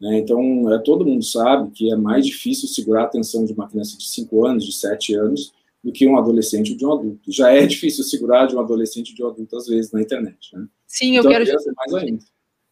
né? 0.00 0.18
então 0.18 0.72
é, 0.72 0.78
todo 0.78 1.04
mundo 1.04 1.24
sabe 1.24 1.72
que 1.72 1.92
é 1.92 1.96
mais 1.96 2.24
difícil 2.24 2.68
segurar 2.68 3.02
a 3.02 3.06
atenção 3.06 3.44
de 3.44 3.52
uma 3.52 3.68
criança 3.68 3.98
de 3.98 4.06
5 4.06 4.46
anos, 4.46 4.64
de 4.64 4.72
7 4.72 5.14
anos, 5.14 5.52
do 5.84 5.92
que 5.92 6.08
um 6.08 6.16
adolescente 6.16 6.72
ou 6.72 6.78
de 6.78 6.86
um 6.86 6.92
adulto. 6.92 7.30
Já 7.30 7.50
é 7.50 7.66
difícil 7.66 8.02
segurar 8.02 8.46
de 8.46 8.56
um 8.56 8.60
adolescente 8.60 9.10
ou 9.10 9.14
de 9.14 9.22
um 9.22 9.28
adulto, 9.28 9.56
às 9.56 9.66
vezes, 9.66 9.92
na 9.92 10.00
internet. 10.00 10.56
Né? 10.56 10.66
Sim, 10.86 11.16
então, 11.16 11.30
eu 11.30 11.30
quero, 11.30 11.46
justamente, 11.46 12.24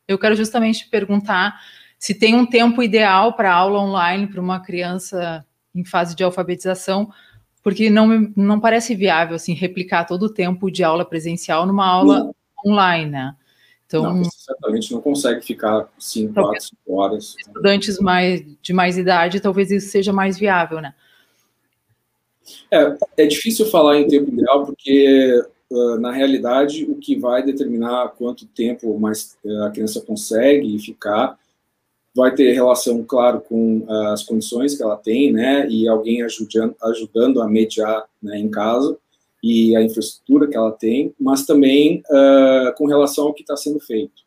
eu 0.08 0.18
quero 0.18 0.34
justamente 0.34 0.88
perguntar 0.88 1.60
se 1.98 2.14
tem 2.14 2.34
um 2.34 2.46
tempo 2.46 2.82
ideal 2.82 3.34
para 3.34 3.54
aula 3.54 3.80
online 3.80 4.26
para 4.26 4.40
uma 4.40 4.60
criança 4.60 5.44
em 5.74 5.84
fase 5.84 6.16
de 6.16 6.24
alfabetização, 6.24 7.12
porque 7.62 7.90
não, 7.90 8.32
não 8.34 8.58
parece 8.58 8.94
viável 8.94 9.36
assim 9.36 9.52
replicar 9.52 10.04
todo 10.04 10.24
o 10.24 10.32
tempo 10.32 10.70
de 10.70 10.82
aula 10.82 11.04
presencial 11.04 11.66
numa 11.66 11.86
aula 11.86 12.18
não. 12.18 12.34
online, 12.66 13.10
né? 13.10 13.36
Então, 13.86 14.14
não, 14.14 14.24
certamente 14.24 14.90
não 14.90 15.02
consegue 15.02 15.44
ficar 15.44 15.86
5, 15.98 16.32
4, 16.32 16.62
5 16.62 16.94
horas. 16.94 17.36
Estudantes 17.38 17.98
mais, 17.98 18.42
de 18.62 18.72
mais 18.72 18.96
idade, 18.96 19.38
talvez 19.38 19.70
isso 19.70 19.90
seja 19.90 20.14
mais 20.14 20.38
viável, 20.38 20.80
né? 20.80 20.94
É, 22.70 22.96
é 23.16 23.26
difícil 23.26 23.66
falar 23.66 23.98
em 23.98 24.06
tempo 24.06 24.32
ideal, 24.32 24.64
porque 24.64 25.42
uh, 25.70 25.98
na 25.98 26.10
realidade 26.10 26.84
o 26.84 26.96
que 26.96 27.16
vai 27.16 27.42
determinar 27.42 28.14
quanto 28.18 28.46
tempo 28.46 28.98
mais 28.98 29.36
uh, 29.44 29.64
a 29.64 29.70
criança 29.70 30.00
consegue 30.00 30.78
ficar 30.78 31.38
vai 32.14 32.34
ter 32.34 32.52
relação, 32.52 33.02
claro, 33.02 33.40
com 33.40 33.78
uh, 33.78 34.08
as 34.08 34.22
condições 34.22 34.76
que 34.76 34.82
ela 34.82 34.98
tem, 34.98 35.32
né, 35.32 35.66
e 35.70 35.88
alguém 35.88 36.22
ajudando, 36.22 36.76
ajudando 36.82 37.40
a 37.40 37.48
mediar 37.48 38.04
né, 38.22 38.38
em 38.38 38.50
casa 38.50 38.98
e 39.42 39.74
a 39.74 39.82
infraestrutura 39.82 40.46
que 40.46 40.56
ela 40.56 40.70
tem, 40.70 41.14
mas 41.18 41.46
também 41.46 42.00
com 42.76 42.86
relação 42.86 43.26
ao 43.26 43.34
que 43.34 43.40
está 43.40 43.56
sendo 43.56 43.80
feito. 43.80 44.22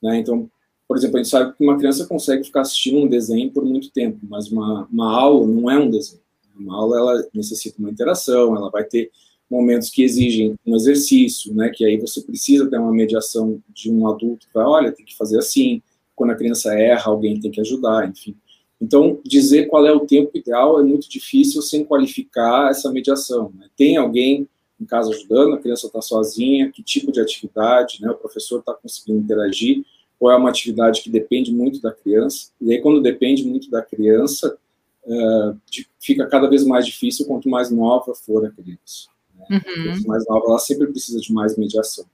Né? 0.00 0.18
Então, 0.18 0.48
por 0.88 0.96
exemplo, 0.96 1.18
a 1.18 1.22
gente 1.22 1.30
sabe 1.30 1.52
que 1.56 1.62
uma 1.62 1.78
criança 1.78 2.06
consegue 2.06 2.42
ficar 2.42 2.62
assistindo 2.62 2.98
um 2.98 3.06
desenho 3.06 3.50
por 3.52 3.64
muito 3.64 3.90
tempo, 3.90 4.18
mas 4.28 4.50
uma, 4.50 4.88
uma 4.90 5.14
aula 5.14 5.46
não 5.46 5.70
é 5.70 5.78
um 5.78 5.90
desenho. 5.90 6.20
Uma 6.60 6.76
aula 6.76 6.98
ela 6.98 7.28
necessita 7.34 7.78
uma 7.78 7.90
interação, 7.90 8.54
ela 8.56 8.70
vai 8.70 8.84
ter 8.84 9.10
momentos 9.50 9.90
que 9.90 10.02
exigem 10.02 10.54
um 10.64 10.76
exercício, 10.76 11.52
né, 11.52 11.70
que 11.70 11.84
aí 11.84 11.96
você 11.96 12.20
precisa 12.20 12.70
ter 12.70 12.78
uma 12.78 12.92
mediação 12.92 13.60
de 13.68 13.90
um 13.90 14.06
adulto 14.06 14.46
que 14.46 14.54
vai, 14.54 14.64
olha, 14.64 14.92
tem 14.92 15.04
que 15.04 15.16
fazer 15.16 15.38
assim, 15.38 15.82
quando 16.14 16.30
a 16.30 16.36
criança 16.36 16.72
erra, 16.78 17.10
alguém 17.10 17.40
tem 17.40 17.50
que 17.50 17.60
ajudar, 17.60 18.08
enfim. 18.08 18.36
Então, 18.80 19.18
dizer 19.24 19.66
qual 19.66 19.86
é 19.86 19.92
o 19.92 20.06
tempo 20.06 20.30
ideal 20.38 20.80
é 20.80 20.84
muito 20.84 21.08
difícil 21.08 21.60
sem 21.60 21.84
qualificar 21.84 22.70
essa 22.70 22.90
mediação. 22.90 23.52
Né? 23.54 23.68
Tem 23.76 23.96
alguém 23.96 24.48
em 24.80 24.84
casa 24.86 25.10
ajudando, 25.10 25.54
a 25.54 25.58
criança 25.58 25.86
está 25.86 26.00
sozinha, 26.00 26.70
que 26.70 26.82
tipo 26.82 27.12
de 27.12 27.20
atividade, 27.20 28.00
né, 28.00 28.10
o 28.10 28.14
professor 28.14 28.60
está 28.60 28.72
conseguindo 28.72 29.18
interagir, 29.18 29.84
ou 30.18 30.30
é 30.30 30.36
uma 30.36 30.48
atividade 30.48 31.02
que 31.02 31.10
depende 31.10 31.52
muito 31.52 31.80
da 31.80 31.92
criança, 31.92 32.50
e 32.60 32.72
aí 32.72 32.80
quando 32.80 33.02
depende 33.02 33.44
muito 33.44 33.70
da 33.70 33.82
criança, 33.82 34.56
uh, 35.04 35.60
de, 35.70 35.88
fica 35.98 36.26
cada 36.26 36.48
vez 36.48 36.64
mais 36.64 36.86
difícil 36.86 37.26
quanto 37.26 37.48
mais 37.48 37.70
nova 37.70 38.14
for 38.14 38.44
a 38.44 38.50
criança. 38.50 39.08
Né? 39.34 39.60
Uhum. 39.66 40.06
mais 40.06 40.26
nova, 40.26 40.44
ela 40.48 40.58
sempre 40.58 40.86
precisa 40.86 41.20
de 41.20 41.32
mais 41.32 41.56
mediação. 41.56 42.04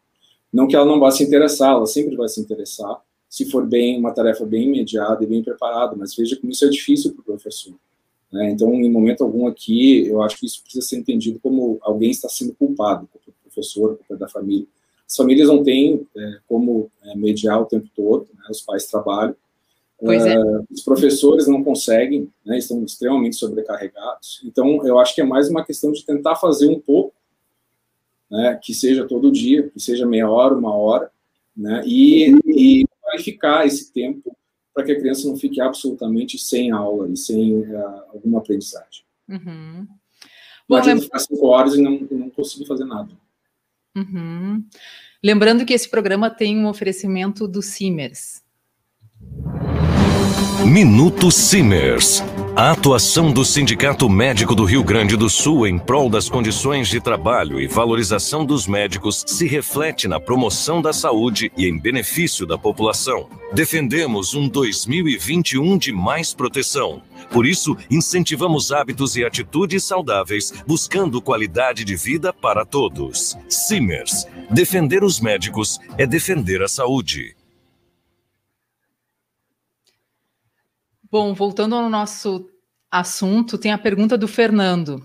Não 0.52 0.66
que 0.66 0.76
ela 0.76 0.86
não 0.86 1.00
vá 1.00 1.10
se 1.10 1.24
interessar, 1.24 1.72
ela 1.72 1.86
sempre 1.86 2.16
vai 2.16 2.28
se 2.28 2.40
interessar, 2.40 3.00
se 3.28 3.50
for 3.50 3.66
bem 3.66 3.98
uma 3.98 4.12
tarefa 4.12 4.46
bem 4.46 4.70
mediada 4.70 5.22
e 5.22 5.26
bem 5.26 5.42
preparada, 5.42 5.94
mas 5.96 6.14
veja 6.14 6.36
como 6.36 6.52
isso 6.52 6.64
é 6.64 6.68
difícil 6.68 7.12
para 7.12 7.20
o 7.20 7.24
professor. 7.24 7.74
Né? 8.32 8.50
Então, 8.50 8.72
em 8.74 8.90
momento 8.90 9.24
algum 9.24 9.46
aqui, 9.46 10.06
eu 10.06 10.22
acho 10.22 10.38
que 10.38 10.46
isso 10.46 10.62
precisa 10.62 10.86
ser 10.86 10.96
entendido 10.96 11.38
como 11.40 11.78
alguém 11.82 12.10
está 12.10 12.28
sendo 12.28 12.54
culpado, 12.54 13.08
culpa 13.08 13.26
do 13.26 13.50
professor, 13.50 13.96
culpa 13.96 14.16
da 14.16 14.28
família. 14.28 14.66
As 15.08 15.16
famílias 15.16 15.48
não 15.48 15.62
têm 15.62 16.06
é, 16.16 16.38
como 16.48 16.90
é, 17.02 17.14
mediar 17.16 17.60
o 17.60 17.66
tempo 17.66 17.88
todo, 17.94 18.28
né? 18.34 18.44
os 18.50 18.60
pais 18.60 18.86
trabalham, 18.86 19.36
é. 20.02 20.38
Uh, 20.38 20.66
os 20.70 20.82
professores 20.82 21.46
não 21.46 21.64
conseguem, 21.64 22.30
né, 22.44 22.58
estão 22.58 22.82
extremamente 22.84 23.36
sobrecarregados. 23.36 24.42
Então, 24.44 24.86
eu 24.86 24.98
acho 24.98 25.14
que 25.14 25.20
é 25.20 25.24
mais 25.24 25.48
uma 25.48 25.64
questão 25.64 25.90
de 25.92 26.04
tentar 26.04 26.36
fazer 26.36 26.68
um 26.68 26.78
pouco, 26.78 27.14
né, 28.30 28.58
que 28.62 28.74
seja 28.74 29.06
todo 29.06 29.32
dia, 29.32 29.70
que 29.70 29.80
seja 29.80 30.06
meia 30.06 30.30
hora, 30.30 30.54
uma 30.54 30.74
hora, 30.74 31.10
né, 31.56 31.82
e, 31.86 32.34
e 32.46 32.84
qualificar 33.00 33.66
esse 33.66 33.90
tempo 33.92 34.36
para 34.74 34.84
que 34.84 34.92
a 34.92 35.00
criança 35.00 35.26
não 35.26 35.38
fique 35.38 35.60
absolutamente 35.60 36.38
sem 36.38 36.70
aula 36.70 37.08
e 37.08 37.16
sem 37.16 37.60
uh, 37.60 38.02
alguma 38.12 38.40
aprendizagem. 38.40 39.04
Uhum. 39.26 39.86
Bom, 40.68 40.76
lembra... 40.76 41.04
ficar 41.04 41.18
cinco 41.20 41.46
horas 41.46 41.74
e 41.74 41.80
não, 41.80 42.06
não 42.10 42.28
conseguir 42.28 42.66
fazer 42.66 42.84
nada. 42.84 43.10
Uhum. 43.96 44.62
Lembrando 45.24 45.64
que 45.64 45.72
esse 45.72 45.88
programa 45.88 46.28
tem 46.28 46.58
um 46.58 46.68
oferecimento 46.68 47.48
do 47.48 47.62
Simers. 47.62 48.44
Minuto 50.64 51.30
Simers. 51.30 52.24
A 52.56 52.70
atuação 52.70 53.30
do 53.30 53.44
Sindicato 53.44 54.08
Médico 54.08 54.54
do 54.54 54.64
Rio 54.64 54.82
Grande 54.82 55.16
do 55.16 55.28
Sul 55.28 55.66
em 55.66 55.78
prol 55.78 56.08
das 56.08 56.28
condições 56.28 56.88
de 56.88 57.00
trabalho 57.00 57.60
e 57.60 57.66
valorização 57.66 58.44
dos 58.44 58.66
médicos 58.66 59.22
se 59.26 59.46
reflete 59.46 60.08
na 60.08 60.18
promoção 60.18 60.80
da 60.80 60.92
saúde 60.92 61.52
e 61.56 61.66
em 61.66 61.78
benefício 61.78 62.46
da 62.46 62.56
população. 62.56 63.28
Defendemos 63.52 64.34
um 64.34 64.48
2021 64.48 65.76
de 65.76 65.92
mais 65.92 66.32
proteção. 66.32 67.02
Por 67.30 67.46
isso, 67.46 67.76
incentivamos 67.90 68.72
hábitos 68.72 69.14
e 69.16 69.24
atitudes 69.24 69.84
saudáveis, 69.84 70.52
buscando 70.66 71.20
qualidade 71.20 71.84
de 71.84 71.94
vida 71.94 72.32
para 72.32 72.64
todos. 72.64 73.36
Simers. 73.48 74.26
Defender 74.50 75.04
os 75.04 75.20
médicos 75.20 75.78
é 75.98 76.06
defender 76.06 76.62
a 76.62 76.68
saúde. 76.68 77.35
Bom, 81.18 81.32
voltando 81.32 81.74
ao 81.74 81.88
nosso 81.88 82.46
assunto, 82.90 83.56
tem 83.56 83.72
a 83.72 83.78
pergunta 83.78 84.18
do 84.18 84.28
Fernando. 84.28 85.02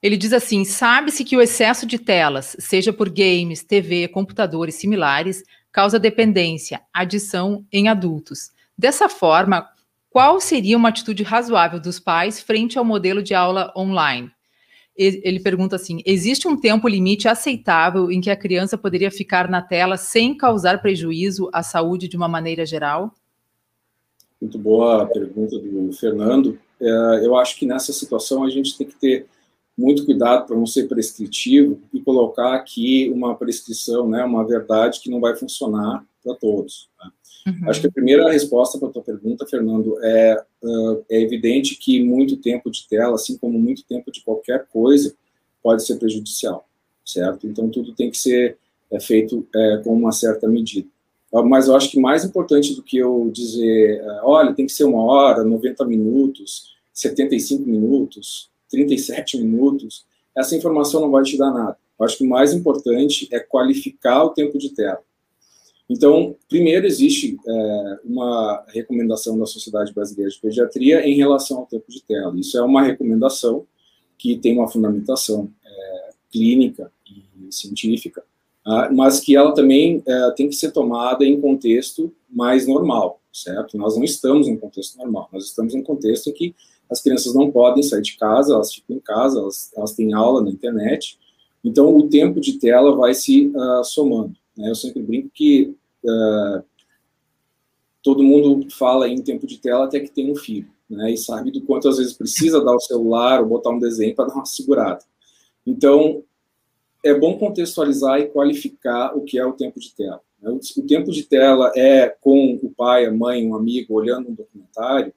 Ele 0.00 0.16
diz 0.16 0.32
assim: 0.32 0.64
sabe-se 0.64 1.24
que 1.24 1.36
o 1.36 1.42
excesso 1.42 1.84
de 1.84 1.98
telas, 1.98 2.54
seja 2.60 2.92
por 2.92 3.10
games, 3.10 3.64
TV, 3.64 4.06
computadores 4.06 4.76
similares, 4.76 5.42
causa 5.72 5.98
dependência, 5.98 6.80
adição 6.94 7.66
em 7.72 7.88
adultos. 7.88 8.52
Dessa 8.78 9.08
forma, 9.08 9.68
qual 10.08 10.40
seria 10.40 10.76
uma 10.76 10.90
atitude 10.90 11.24
razoável 11.24 11.80
dos 11.80 11.98
pais 11.98 12.40
frente 12.40 12.78
ao 12.78 12.84
modelo 12.84 13.20
de 13.20 13.34
aula 13.34 13.72
online? 13.76 14.30
Ele 14.96 15.40
pergunta 15.40 15.74
assim: 15.74 16.02
existe 16.06 16.46
um 16.46 16.56
tempo 16.56 16.86
limite 16.86 17.26
aceitável 17.26 18.12
em 18.12 18.20
que 18.20 18.30
a 18.30 18.36
criança 18.36 18.78
poderia 18.78 19.10
ficar 19.10 19.50
na 19.50 19.60
tela 19.60 19.96
sem 19.96 20.36
causar 20.36 20.80
prejuízo 20.80 21.50
à 21.52 21.64
saúde 21.64 22.06
de 22.06 22.16
uma 22.16 22.28
maneira 22.28 22.64
geral? 22.64 23.12
Muito 24.40 24.58
boa 24.58 25.02
a 25.02 25.06
pergunta 25.06 25.58
do 25.58 25.92
Fernando. 25.92 26.58
É, 26.80 26.86
eu 27.24 27.36
acho 27.36 27.58
que 27.58 27.66
nessa 27.66 27.92
situação 27.92 28.44
a 28.44 28.50
gente 28.50 28.76
tem 28.76 28.86
que 28.86 28.96
ter 28.96 29.26
muito 29.76 30.04
cuidado 30.04 30.46
para 30.46 30.56
não 30.56 30.66
ser 30.66 30.88
prescritivo 30.88 31.80
e 31.92 32.00
colocar 32.00 32.54
aqui 32.54 33.10
uma 33.10 33.34
prescrição, 33.34 34.08
né, 34.08 34.24
uma 34.24 34.46
verdade 34.46 35.00
que 35.00 35.10
não 35.10 35.20
vai 35.20 35.36
funcionar 35.36 36.04
para 36.24 36.34
todos. 36.34 36.88
Né? 36.98 37.10
Uhum. 37.46 37.70
Acho 37.70 37.80
que 37.80 37.86
a 37.86 37.92
primeira 37.92 38.30
resposta 38.30 38.78
para 38.78 38.88
a 38.88 38.92
tua 38.92 39.02
pergunta, 39.02 39.46
Fernando, 39.46 40.02
é, 40.02 40.42
uh, 40.62 41.04
é 41.08 41.20
evidente 41.20 41.76
que 41.76 42.02
muito 42.02 42.38
tempo 42.38 42.70
de 42.70 42.88
tela, 42.88 43.14
assim 43.14 43.36
como 43.38 43.58
muito 43.58 43.84
tempo 43.84 44.10
de 44.10 44.22
qualquer 44.22 44.66
coisa, 44.66 45.14
pode 45.62 45.84
ser 45.84 45.96
prejudicial, 45.96 46.66
certo? 47.04 47.46
Então 47.46 47.68
tudo 47.68 47.94
tem 47.94 48.10
que 48.10 48.18
ser 48.18 48.58
é, 48.90 48.98
feito 48.98 49.46
é, 49.54 49.80
com 49.84 49.92
uma 49.92 50.10
certa 50.10 50.48
medida. 50.48 50.88
Mas 51.44 51.68
eu 51.68 51.76
acho 51.76 51.90
que 51.90 52.00
mais 52.00 52.24
importante 52.24 52.74
do 52.74 52.82
que 52.82 52.96
eu 52.96 53.30
dizer, 53.32 54.00
é, 54.00 54.20
olha, 54.22 54.54
tem 54.54 54.66
que 54.66 54.72
ser 54.72 54.84
uma 54.84 55.02
hora, 55.02 55.44
90 55.44 55.84
minutos, 55.84 56.74
75 56.92 57.68
minutos, 57.68 58.50
37 58.70 59.38
minutos, 59.38 60.04
essa 60.36 60.56
informação 60.56 61.00
não 61.00 61.10
vai 61.10 61.22
te 61.22 61.36
dar 61.36 61.50
nada. 61.50 61.76
Eu 61.98 62.04
acho 62.04 62.18
que 62.18 62.24
o 62.24 62.28
mais 62.28 62.52
importante 62.52 63.28
é 63.32 63.40
qualificar 63.40 64.24
o 64.24 64.30
tempo 64.30 64.58
de 64.58 64.70
tela. 64.70 65.00
Então, 65.88 66.36
primeiro, 66.48 66.86
existe 66.86 67.38
é, 67.46 67.98
uma 68.04 68.64
recomendação 68.68 69.38
da 69.38 69.46
Sociedade 69.46 69.92
Brasileira 69.94 70.30
de 70.30 70.40
Pediatria 70.40 71.06
em 71.06 71.14
relação 71.14 71.58
ao 71.58 71.66
tempo 71.66 71.84
de 71.88 72.02
tela. 72.02 72.38
Isso 72.38 72.58
é 72.58 72.62
uma 72.62 72.82
recomendação 72.82 73.64
que 74.18 74.36
tem 74.36 74.58
uma 74.58 74.68
fundamentação 74.68 75.48
é, 75.64 76.10
clínica 76.30 76.90
e 77.08 77.52
científica, 77.52 78.22
ah, 78.22 78.35
mas 78.92 79.20
que 79.20 79.36
ela 79.36 79.54
também 79.54 79.98
uh, 79.98 80.34
tem 80.34 80.48
que 80.48 80.56
ser 80.56 80.72
tomada 80.72 81.24
em 81.24 81.40
contexto 81.40 82.12
mais 82.28 82.66
normal, 82.66 83.20
certo? 83.32 83.78
Nós 83.78 83.96
não 83.96 84.02
estamos 84.02 84.48
em 84.48 84.56
contexto 84.56 84.98
normal, 84.98 85.28
nós 85.32 85.44
estamos 85.44 85.74
em 85.74 85.82
contexto 85.82 86.28
em 86.28 86.32
que 86.32 86.54
as 86.90 87.00
crianças 87.00 87.34
não 87.34 87.50
podem 87.50 87.82
sair 87.82 88.02
de 88.02 88.16
casa, 88.16 88.54
elas 88.54 88.74
ficam 88.74 88.96
em 88.96 89.00
casa, 89.00 89.38
elas, 89.38 89.72
elas 89.76 89.92
têm 89.92 90.12
aula 90.12 90.42
na 90.42 90.50
internet, 90.50 91.18
então 91.64 91.96
o 91.96 92.08
tempo 92.08 92.40
de 92.40 92.54
tela 92.54 92.96
vai 92.96 93.14
se 93.14 93.52
uh, 93.54 93.84
somando. 93.84 94.34
Né? 94.56 94.70
Eu 94.70 94.74
sempre 94.74 95.02
brinco 95.02 95.30
que 95.32 95.74
todo 98.02 98.22
mundo 98.22 98.70
fala 98.70 99.08
em 99.08 99.20
tempo 99.20 99.48
de 99.48 99.58
tela 99.58 99.86
até 99.86 99.98
que 99.98 100.08
tem 100.08 100.30
um 100.30 100.36
filho, 100.36 100.70
né? 100.88 101.10
E 101.10 101.16
sabe 101.16 101.50
do 101.50 101.60
quanto 101.62 101.88
às 101.88 101.96
vezes 101.98 102.12
precisa 102.12 102.64
dar 102.64 102.76
o 102.76 102.80
celular 102.80 103.40
ou 103.40 103.48
botar 103.48 103.70
um 103.70 103.80
desenho 103.80 104.14
para 104.14 104.26
dar 104.26 104.34
uma 104.34 104.46
segurada. 104.46 105.02
Então, 105.66 106.22
é 107.06 107.14
bom 107.14 107.38
contextualizar 107.38 108.20
e 108.20 108.28
qualificar 108.28 109.16
o 109.16 109.22
que 109.22 109.38
é 109.38 109.46
o 109.46 109.52
tempo 109.52 109.78
de 109.78 109.94
tela. 109.94 110.20
Né? 110.40 110.50
O 110.50 110.82
tempo 110.82 111.10
de 111.10 111.22
tela 111.22 111.72
é 111.76 112.08
com 112.08 112.58
o 112.62 112.70
pai, 112.70 113.06
a 113.06 113.12
mãe, 113.12 113.46
um 113.46 113.54
amigo 113.54 113.94
olhando 113.94 114.28
um 114.28 114.34
documentário, 114.34 115.12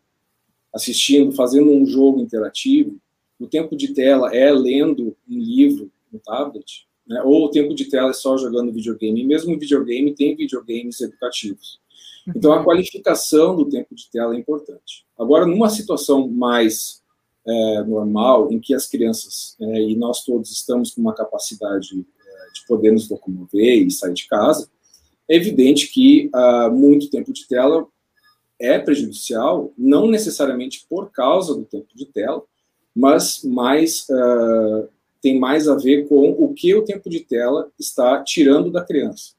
assistindo, 0.74 1.32
fazendo 1.32 1.72
um 1.72 1.86
jogo 1.86 2.22
interativo. 2.22 2.98
O 3.40 3.48
tempo 3.48 3.76
de 3.76 3.94
tela 3.94 4.36
é 4.36 4.52
lendo 4.52 5.16
um 5.28 5.40
livro 5.40 5.92
no 6.12 6.20
tablet, 6.20 6.88
né? 7.08 7.22
ou 7.24 7.46
o 7.46 7.50
tempo 7.50 7.74
de 7.74 7.86
tela 7.86 8.12
é 8.12 8.14
só 8.14 8.38
jogando 8.38 8.72
videogame. 8.72 9.22
E 9.22 9.26
mesmo 9.26 9.58
videogame 9.58 10.14
tem 10.14 10.36
videogames 10.36 11.02
educativos. 11.02 11.80
Então, 12.36 12.54
a 12.54 12.64
qualificação 12.64 13.56
do 13.56 13.66
tempo 13.68 13.96
de 13.96 14.10
tela 14.12 14.36
é 14.36 14.38
importante. 14.38 15.06
Agora, 15.18 15.46
numa 15.46 15.70
situação 15.70 16.28
mais 16.28 16.99
é, 17.50 17.84
normal, 17.84 18.52
em 18.52 18.60
que 18.60 18.74
as 18.74 18.88
crianças 18.88 19.56
é, 19.60 19.82
e 19.82 19.96
nós 19.96 20.24
todos 20.24 20.52
estamos 20.52 20.92
com 20.92 21.02
uma 21.02 21.16
capacidade 21.16 21.96
é, 22.00 22.52
de 22.54 22.68
poder 22.68 22.92
nos 22.92 23.10
locomover 23.10 23.86
e 23.86 23.92
sair 23.92 24.14
de 24.14 24.28
casa, 24.28 24.70
é 25.28 25.36
evidente 25.36 25.88
que 25.88 26.30
ah, 26.34 26.70
muito 26.70 27.10
tempo 27.10 27.32
de 27.32 27.48
tela 27.48 27.88
é 28.60 28.80
prejudicial, 28.80 29.72
não 29.78 30.08
necessariamente 30.08 30.86
por 30.90 31.12
causa 31.12 31.54
do 31.54 31.64
tempo 31.64 31.88
de 31.96 32.06
tela, 32.08 32.44
mas 32.96 33.44
mais 33.44 34.06
uh, 34.10 34.90
tem 35.22 35.40
mais 35.40 35.70
a 35.70 35.76
ver 35.76 36.08
com 36.08 36.32
o 36.32 36.54
que 36.54 36.76
o 36.76 36.84
tempo 36.84 37.10
de 37.10 37.22
tela 37.22 37.72
está 37.80 38.22
tirando 38.24 38.72
da 38.72 38.84
criança. 38.84 39.34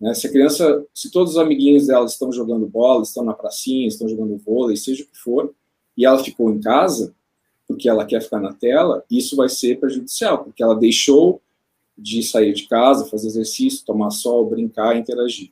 Né? 0.00 0.14
Se 0.14 0.26
a 0.26 0.30
criança, 0.30 0.84
se 0.94 1.10
todos 1.10 1.32
os 1.32 1.38
amiguinhos 1.38 1.86
dela 1.86 2.06
estão 2.06 2.32
jogando 2.32 2.66
bola, 2.66 3.02
estão 3.02 3.24
na 3.24 3.34
pracinha, 3.34 3.86
estão 3.86 4.08
jogando 4.08 4.38
vôlei, 4.38 4.76
seja 4.76 5.02
o 5.02 5.06
que 5.06 5.18
for, 5.18 5.52
e 5.96 6.06
ela 6.06 6.22
ficou 6.22 6.50
em 6.50 6.60
casa, 6.60 7.14
porque 7.66 7.88
ela 7.88 8.04
quer 8.04 8.22
ficar 8.22 8.40
na 8.40 8.52
tela, 8.52 9.04
isso 9.10 9.36
vai 9.36 9.48
ser 9.48 9.80
prejudicial, 9.80 10.44
porque 10.44 10.62
ela 10.62 10.76
deixou 10.76 11.40
de 11.96 12.22
sair 12.22 12.52
de 12.52 12.66
casa, 12.66 13.06
fazer 13.06 13.28
exercício, 13.28 13.84
tomar 13.84 14.10
sol, 14.10 14.48
brincar, 14.48 14.96
interagir. 14.96 15.50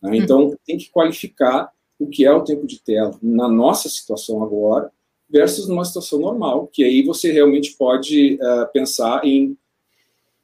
Né? 0.00 0.10
Uhum. 0.10 0.16
Então, 0.16 0.56
tem 0.64 0.78
que 0.78 0.90
qualificar 0.90 1.72
o 1.98 2.06
que 2.06 2.24
é 2.24 2.32
o 2.32 2.44
tempo 2.44 2.66
de 2.66 2.80
tela 2.80 3.18
na 3.22 3.48
nossa 3.48 3.88
situação 3.88 4.42
agora 4.42 4.90
versus 5.28 5.68
numa 5.68 5.84
situação 5.84 6.18
normal, 6.18 6.66
que 6.66 6.82
aí 6.82 7.02
você 7.02 7.30
realmente 7.30 7.76
pode 7.76 8.34
uh, 8.34 8.72
pensar 8.72 9.24
em 9.24 9.56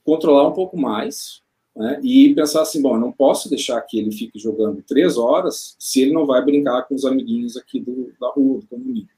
controlar 0.04 0.46
um 0.46 0.52
pouco 0.52 0.76
mais 0.76 1.42
né? 1.74 1.98
e 2.02 2.32
pensar 2.34 2.62
assim, 2.62 2.80
bom, 2.80 2.94
eu 2.94 3.00
não 3.00 3.10
posso 3.10 3.48
deixar 3.48 3.80
que 3.80 3.98
ele 3.98 4.12
fique 4.12 4.38
jogando 4.38 4.82
três 4.82 5.16
horas 5.18 5.74
se 5.78 6.02
ele 6.02 6.12
não 6.12 6.24
vai 6.24 6.44
brincar 6.44 6.82
com 6.82 6.94
os 6.94 7.04
amiguinhos 7.04 7.56
aqui 7.56 7.80
do, 7.80 8.12
da 8.20 8.28
rua, 8.28 8.60
do 8.60 8.66
condomínio. 8.66 9.15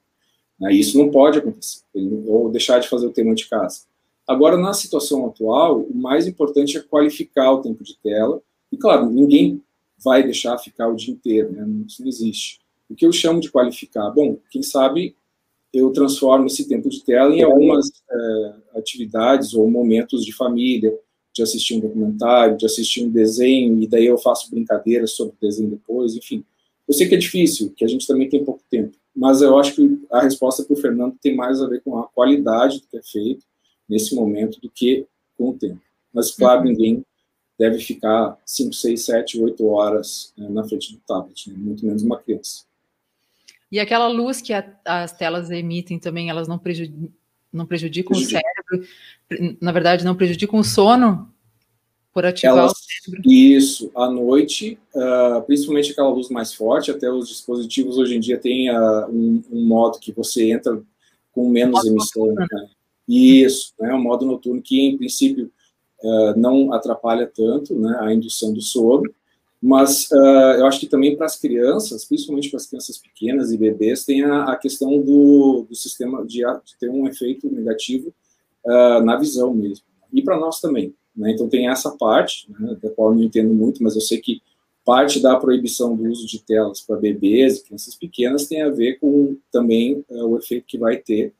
Né? 0.58 0.72
Isso 0.72 0.98
não 0.98 1.10
pode 1.10 1.38
acontecer, 1.38 1.82
ou 2.26 2.50
deixar 2.50 2.78
de 2.78 2.88
fazer 2.88 3.06
o 3.06 3.12
tema 3.12 3.34
de 3.34 3.48
casa. 3.48 3.82
Agora, 4.26 4.56
na 4.56 4.74
situação 4.74 5.26
atual, 5.26 5.80
o 5.80 5.94
mais 5.94 6.26
importante 6.26 6.76
é 6.76 6.80
qualificar 6.80 7.52
o 7.52 7.62
tempo 7.62 7.82
de 7.82 7.96
tela. 7.98 8.42
E, 8.70 8.76
claro, 8.76 9.08
ninguém 9.08 9.62
vai 10.04 10.22
deixar 10.22 10.58
ficar 10.58 10.88
o 10.88 10.94
dia 10.94 11.14
inteiro, 11.14 11.52
né? 11.52 11.66
Isso 11.86 12.02
não 12.02 12.08
existe. 12.08 12.60
O 12.88 12.94
que 12.94 13.06
eu 13.06 13.12
chamo 13.12 13.40
de 13.40 13.50
qualificar? 13.50 14.10
Bom, 14.10 14.36
quem 14.50 14.62
sabe 14.62 15.16
eu 15.72 15.90
transformo 15.92 16.46
esse 16.46 16.66
tempo 16.66 16.88
de 16.88 17.02
tela 17.04 17.34
em 17.34 17.42
algumas 17.42 17.90
é, 18.10 18.54
atividades 18.78 19.54
ou 19.54 19.70
momentos 19.70 20.24
de 20.24 20.32
família, 20.32 20.98
de 21.32 21.42
assistir 21.42 21.74
um 21.74 21.80
documentário, 21.80 22.56
de 22.56 22.66
assistir 22.66 23.04
um 23.04 23.10
desenho, 23.10 23.82
e 23.82 23.86
daí 23.86 24.06
eu 24.06 24.18
faço 24.18 24.50
brincadeiras 24.50 25.12
sobre 25.12 25.34
o 25.34 25.40
desenho 25.40 25.70
depois, 25.70 26.16
enfim. 26.16 26.44
Eu 26.86 26.94
sei 26.94 27.06
que 27.06 27.14
é 27.14 27.18
difícil, 27.18 27.72
que 27.76 27.84
a 27.84 27.88
gente 27.88 28.06
também 28.06 28.28
tem 28.28 28.44
pouco 28.44 28.62
tempo, 28.70 28.96
mas 29.18 29.42
eu 29.42 29.58
acho 29.58 29.74
que 29.74 30.06
a 30.12 30.20
resposta 30.20 30.62
para 30.62 30.74
o 30.74 30.76
Fernando 30.76 31.18
tem 31.20 31.34
mais 31.34 31.60
a 31.60 31.66
ver 31.66 31.82
com 31.82 31.98
a 31.98 32.06
qualidade 32.06 32.78
do 32.78 32.86
que 32.86 32.96
é 32.96 33.02
feito 33.02 33.44
nesse 33.88 34.14
momento 34.14 34.60
do 34.60 34.70
que 34.70 35.06
com 35.36 35.50
o 35.50 35.58
tempo. 35.58 35.80
Mas, 36.14 36.30
claro, 36.30 36.60
uhum. 36.60 36.66
ninguém 36.66 37.04
deve 37.58 37.80
ficar 37.80 38.38
5, 38.46 38.72
6, 38.72 39.04
7, 39.04 39.42
8 39.42 39.66
horas 39.66 40.32
né, 40.38 40.48
na 40.48 40.62
frente 40.62 40.92
do 40.92 41.00
tablet, 41.00 41.50
né? 41.50 41.56
muito 41.58 41.84
menos 41.84 42.04
uma 42.04 42.16
criança. 42.16 42.64
E 43.72 43.80
aquela 43.80 44.06
luz 44.06 44.40
que 44.40 44.52
a, 44.52 44.72
as 44.84 45.12
telas 45.12 45.50
emitem 45.50 45.98
também, 45.98 46.30
elas 46.30 46.46
não, 46.46 46.60
não 47.52 47.66
prejudicam 47.66 48.12
Prejudica. 48.12 48.14
o 48.14 48.16
cérebro? 48.16 49.58
Na 49.60 49.72
verdade, 49.72 50.04
não 50.04 50.14
prejudicam 50.14 50.60
o 50.60 50.64
sono? 50.64 51.28
Por 52.18 52.26
ativar 52.26 52.58
elas? 52.58 52.72
Isso, 53.24 53.92
à 53.94 54.10
noite, 54.10 54.76
uh, 54.92 55.40
principalmente 55.42 55.92
aquela 55.92 56.08
luz 56.08 56.28
mais 56.30 56.52
forte, 56.52 56.90
até 56.90 57.08
os 57.08 57.28
dispositivos 57.28 57.96
hoje 57.96 58.16
em 58.16 58.18
dia 58.18 58.36
têm 58.36 58.68
uh, 58.72 59.06
um, 59.08 59.40
um, 59.52 59.64
modo 59.64 60.00
que 60.00 60.10
você 60.10 60.50
entra 60.50 60.82
com 61.30 61.48
menos 61.48 61.86
emissão. 61.86 62.34
Né? 62.34 62.46
Isso, 63.06 63.72
né, 63.78 63.94
um 63.94 64.02
modo 64.02 64.26
noturno 64.26 64.60
que, 64.60 64.80
em 64.80 64.98
princípio, 64.98 65.48
uh, 66.02 66.36
não 66.36 66.72
atrapalha 66.72 67.24
tanto 67.32 67.78
né, 67.78 67.96
a 68.00 68.12
indução 68.12 68.52
do 68.52 68.62
sono, 68.62 69.04
mas 69.62 70.08
eu 70.10 70.66
acho 70.66 70.80
que 70.80 70.86
também 70.88 71.16
para 71.16 71.26
as 71.26 71.36
crianças, 71.38 72.04
principalmente 72.04 72.48
para 72.48 72.56
as 72.56 72.66
crianças 72.66 72.98
pequenas 72.98 73.52
e 73.52 73.58
bebês, 73.58 74.04
tem 74.04 74.24
a, 74.24 74.44
a 74.44 74.56
questão 74.56 75.00
do, 75.00 75.66
do 75.68 75.74
sistema 75.76 76.26
de, 76.26 76.38
de, 76.38 76.78
ter 76.80 76.90
um 76.90 77.06
efeito 77.06 77.48
negativo 77.48 78.12
na 79.04 79.16
visão 79.16 79.52
mesmo. 79.52 79.84
E 80.12 80.22
para 80.22 80.38
nós 80.38 80.60
também. 80.60 80.94
Né? 81.18 81.32
Então 81.32 81.48
tem 81.48 81.68
essa 81.68 81.90
parte, 81.90 82.46
né, 82.58 82.76
da 82.82 82.88
qual 82.90 83.10
eu 83.10 83.16
não 83.16 83.22
entendo 83.24 83.52
muito, 83.52 83.82
mas 83.82 83.94
eu 83.94 84.00
sei 84.00 84.18
que 84.18 84.40
parte 84.84 85.20
da 85.20 85.36
proibição 85.36 85.94
do 85.94 86.08
uso 86.08 86.26
de 86.26 86.38
telas 86.38 86.80
para 86.80 86.96
bebês 86.96 87.58
e 87.58 87.64
crianças 87.64 87.94
pequenas 87.94 88.46
tem 88.46 88.62
a 88.62 88.70
ver 88.70 88.98
com 88.98 89.36
também 89.52 90.02
uh, 90.08 90.26
o 90.26 90.38
efeito 90.38 90.64
que 90.66 90.78
vai 90.78 90.96
ter 90.96 91.34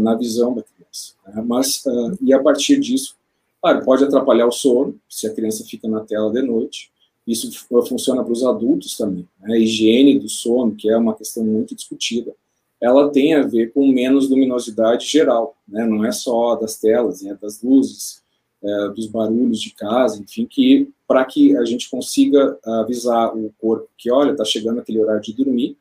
na 0.00 0.14
visão 0.14 0.54
da 0.54 0.62
criança. 0.62 1.12
Né? 1.26 1.44
Mas, 1.46 1.84
e 2.22 2.32
a 2.32 2.42
partir 2.42 2.80
disso, 2.80 3.16
claro, 3.60 3.84
pode 3.84 4.02
atrapalhar 4.02 4.46
o 4.46 4.52
sono, 4.52 4.98
se 5.08 5.26
a 5.26 5.34
criança 5.34 5.64
fica 5.64 5.86
na 5.86 6.00
tela 6.00 6.32
de 6.32 6.40
noite, 6.40 6.90
isso 7.26 7.50
funciona 7.86 8.24
para 8.24 8.32
os 8.32 8.42
adultos 8.42 8.96
também. 8.96 9.28
Né? 9.40 9.56
A 9.56 9.58
higiene 9.58 10.18
do 10.18 10.28
sono, 10.28 10.74
que 10.74 10.88
é 10.88 10.96
uma 10.96 11.14
questão 11.14 11.44
muito 11.44 11.74
discutida, 11.74 12.34
ela 12.80 13.10
tem 13.10 13.34
a 13.34 13.42
ver 13.42 13.72
com 13.72 13.86
menos 13.88 14.30
luminosidade 14.30 15.04
geral, 15.06 15.54
né? 15.68 15.84
não 15.84 16.04
é 16.04 16.12
só 16.12 16.56
das 16.56 16.78
telas, 16.78 17.22
é 17.24 17.34
das 17.34 17.60
luzes, 17.60 18.22
é, 18.62 18.88
dos 18.88 19.06
barulhos 19.06 19.60
de 19.60 19.72
casa, 19.74 20.20
enfim, 20.20 20.46
que 20.46 20.88
para 21.06 21.24
que 21.24 21.56
a 21.56 21.64
gente 21.64 21.88
consiga 21.88 22.58
avisar 22.64 23.34
o 23.36 23.52
corpo 23.58 23.88
que, 23.96 24.10
olha, 24.10 24.32
está 24.32 24.44
chegando 24.44 24.80
aquele 24.80 25.00
horário 25.00 25.22
de 25.22 25.32
dormir, 25.32 25.76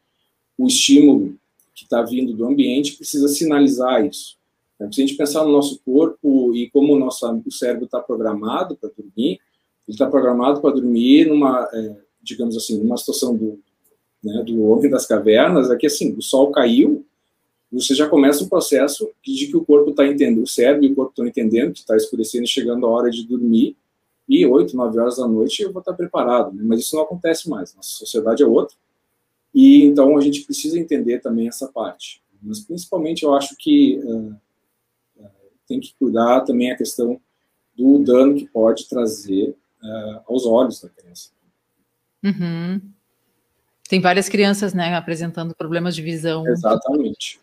o 0.57 0.67
estímulo 0.67 1.35
que 1.75 1.83
está 1.83 2.01
vindo 2.01 2.33
do 2.33 2.45
ambiente 2.45 2.95
precisa 2.95 3.27
sinalizar 3.27 4.05
isso. 4.05 4.37
Então, 4.75 4.91
se 4.91 5.01
a 5.01 5.05
gente 5.05 5.17
pensar 5.17 5.43
no 5.43 5.51
nosso 5.51 5.79
corpo 5.83 6.55
e 6.55 6.69
como 6.69 6.93
o 6.93 6.99
nosso 6.99 7.27
o 7.45 7.51
cérebro 7.51 7.85
está 7.85 7.99
programado 7.99 8.75
para 8.77 8.91
dormir, 8.95 9.39
ele 9.87 9.95
está 9.95 10.05
programado 10.07 10.61
para 10.61 10.75
dormir 10.75 11.27
numa, 11.27 11.67
é, 11.73 11.95
digamos 12.21 12.55
assim, 12.55 12.77
numa 12.77 12.97
situação 12.97 13.35
do, 13.35 13.59
né, 14.23 14.43
do 14.43 14.61
homem 14.63 14.89
das 14.89 15.07
cavernas, 15.07 15.71
é 15.71 15.75
que 15.75 15.87
assim, 15.87 16.13
o 16.15 16.21
sol 16.21 16.51
caiu, 16.51 17.05
você 17.71 17.93
já 17.93 18.07
começa 18.07 18.43
um 18.43 18.49
processo 18.49 19.09
de 19.21 19.47
que 19.47 19.57
o 19.57 19.65
corpo 19.65 19.89
está 19.91 20.05
entendendo, 20.05 20.43
o 20.43 20.47
cérebro 20.47 20.85
e 20.85 20.91
o 20.91 20.95
corpo 20.95 21.11
estão 21.11 21.27
entendendo 21.27 21.73
que 21.73 21.79
está 21.79 21.95
escurecendo 21.95 22.45
e 22.45 22.47
chegando 22.47 22.85
a 22.85 22.89
hora 22.89 23.09
de 23.09 23.27
dormir, 23.27 23.75
e 24.27 24.45
8, 24.45 24.75
9 24.75 24.99
horas 24.99 25.17
da 25.17 25.27
noite 25.27 25.61
eu 25.61 25.71
vou 25.71 25.79
estar 25.79 25.93
preparado, 25.93 26.53
né? 26.53 26.61
mas 26.65 26.81
isso 26.81 26.95
não 26.95 27.03
acontece 27.03 27.49
mais, 27.49 27.73
nossa 27.75 27.89
sociedade 27.89 28.43
é 28.43 28.45
outra, 28.45 28.75
e 29.53 29.83
então 29.83 30.17
a 30.17 30.21
gente 30.21 30.43
precisa 30.43 30.79
entender 30.79 31.19
também 31.19 31.47
essa 31.47 31.67
parte. 31.67 32.21
Mas 32.41 32.59
principalmente 32.59 33.23
eu 33.23 33.33
acho 33.33 33.55
que 33.57 33.97
uh, 34.03 34.35
uh, 35.17 35.29
tem 35.67 35.79
que 35.79 35.95
cuidar 35.97 36.41
também 36.41 36.71
a 36.71 36.77
questão 36.77 37.19
do 37.75 37.99
dano 37.99 38.35
que 38.35 38.45
pode 38.45 38.87
trazer 38.87 39.55
uh, 39.81 40.21
aos 40.27 40.45
olhos 40.45 40.81
da 40.81 40.89
criança. 40.89 41.31
Uhum. 42.23 42.81
Tem 43.87 44.01
várias 44.01 44.27
crianças, 44.27 44.73
né, 44.73 44.93
apresentando 44.95 45.55
problemas 45.55 45.95
de 45.95 46.01
visão. 46.01 46.47
Exatamente. 46.47 47.39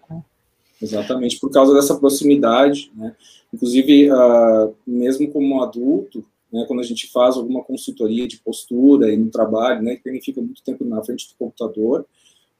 Exatamente, 0.80 1.40
por 1.40 1.50
causa 1.50 1.72
dessa 1.72 1.94
proximidade, 1.96 2.90
né? 2.94 3.14
Inclusive, 3.52 4.10
uh, 4.10 4.74
mesmo 4.86 5.30
como 5.30 5.62
adulto, 5.62 6.24
né, 6.52 6.64
quando 6.66 6.80
a 6.80 6.84
gente 6.84 7.10
faz 7.10 7.36
alguma 7.36 7.62
consultoria 7.62 8.26
de 8.28 8.38
postura 8.38 9.12
e 9.12 9.16
no 9.16 9.30
trabalho, 9.30 9.82
né, 9.82 9.96
que 9.96 10.20
fica 10.20 10.40
muito 10.40 10.62
tempo 10.62 10.84
na 10.84 11.02
frente 11.02 11.28
do 11.28 11.34
computador, 11.38 12.04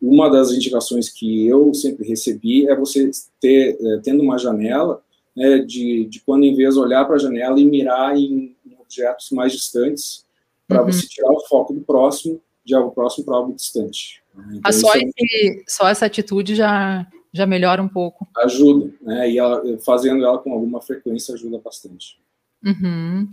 uma 0.00 0.28
das 0.30 0.52
indicações 0.52 1.08
que 1.08 1.46
eu 1.46 1.72
sempre 1.74 2.06
recebi 2.06 2.68
é 2.68 2.76
você 2.76 3.10
ter, 3.40 3.76
é, 3.80 4.00
tendo 4.02 4.22
uma 4.22 4.38
janela, 4.38 5.02
né, 5.36 5.58
de, 5.58 6.04
de 6.06 6.20
quando 6.20 6.44
em 6.44 6.54
vez 6.54 6.76
olhar 6.76 7.04
para 7.04 7.16
a 7.16 7.18
janela 7.18 7.58
e 7.58 7.64
mirar 7.64 8.16
em 8.16 8.54
objetos 8.80 9.30
mais 9.30 9.52
distantes, 9.52 10.24
para 10.66 10.80
uhum. 10.80 10.90
você 10.90 11.06
tirar 11.06 11.30
o 11.30 11.46
foco 11.46 11.72
do 11.72 11.80
próximo, 11.80 12.40
de 12.64 12.74
algo 12.74 12.90
próximo 12.90 13.24
para 13.24 13.37
algo 13.37 13.53
distante. 13.53 14.22
Né? 14.35 14.57
Então, 14.57 14.72
só, 14.72 14.94
é 14.94 14.98
esse, 14.98 15.64
só 15.68 15.88
essa 15.88 16.07
atitude 16.07 16.55
já, 16.55 17.07
já 17.33 17.46
melhora 17.46 17.83
um 17.83 17.88
pouco. 17.88 18.27
Ajuda, 18.38 18.92
né? 19.03 19.31
E 19.31 19.38
ela, 19.38 19.62
fazendo 19.85 20.24
ela 20.24 20.38
com 20.38 20.53
alguma 20.53 20.81
frequência 20.81 21.35
ajuda 21.35 21.59
bastante. 21.59 22.18
Uhum. 22.64 23.29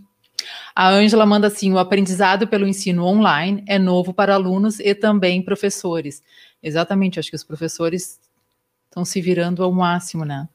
A 0.76 0.90
Ângela 0.90 1.26
manda 1.26 1.48
assim: 1.48 1.72
o 1.72 1.80
aprendizado 1.80 2.48
pelo 2.48 2.68
ensino 2.68 3.06
online 3.06 3.64
é 3.68 3.78
novo 3.78 4.14
para 4.14 4.34
alunos 4.34 4.80
e 4.80 4.94
também 4.94 5.42
professores. 5.42 6.22
Exatamente, 6.62 7.20
acho 7.20 7.30
que 7.30 7.36
os 7.36 7.44
professores 7.44 8.20
estão 8.90 9.06
se 9.06 9.22
virando 9.22 9.64
ao 9.64 9.72
máximo, 9.72 10.26
né? 10.26 10.48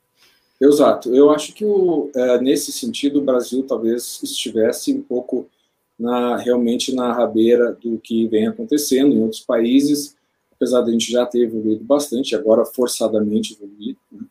Exato. 0.61 1.15
Eu 1.15 1.31
acho 1.31 1.53
que 1.53 1.65
o, 1.65 2.11
é, 2.15 2.41
nesse 2.41 2.73
sentido 2.73 3.19
o 3.19 3.25
Brasil 3.25 3.63
talvez 3.63 4.21
estivesse 4.23 4.93
um 4.93 5.03
pouco 5.03 5.49
na, 5.99 6.37
realmente 6.37 6.95
na 6.95 7.13
rabeira 7.13 7.73
do 7.73 7.99
que 7.99 8.27
vem 8.29 8.47
acontecendo 8.47 9.15
em 9.15 9.23
outros 9.23 9.41
países, 9.41 10.17
apesar 10.53 10.83
de 10.83 10.91
a 10.91 10.93
gente 10.93 11.11
já 11.11 11.25
ter 11.25 11.43
evoluído 11.43 11.85
bastante, 11.85 12.35
agora 12.35 12.65
forçadamente 12.65 13.55
evoluído. 13.55 13.99
Né? 14.13 14.25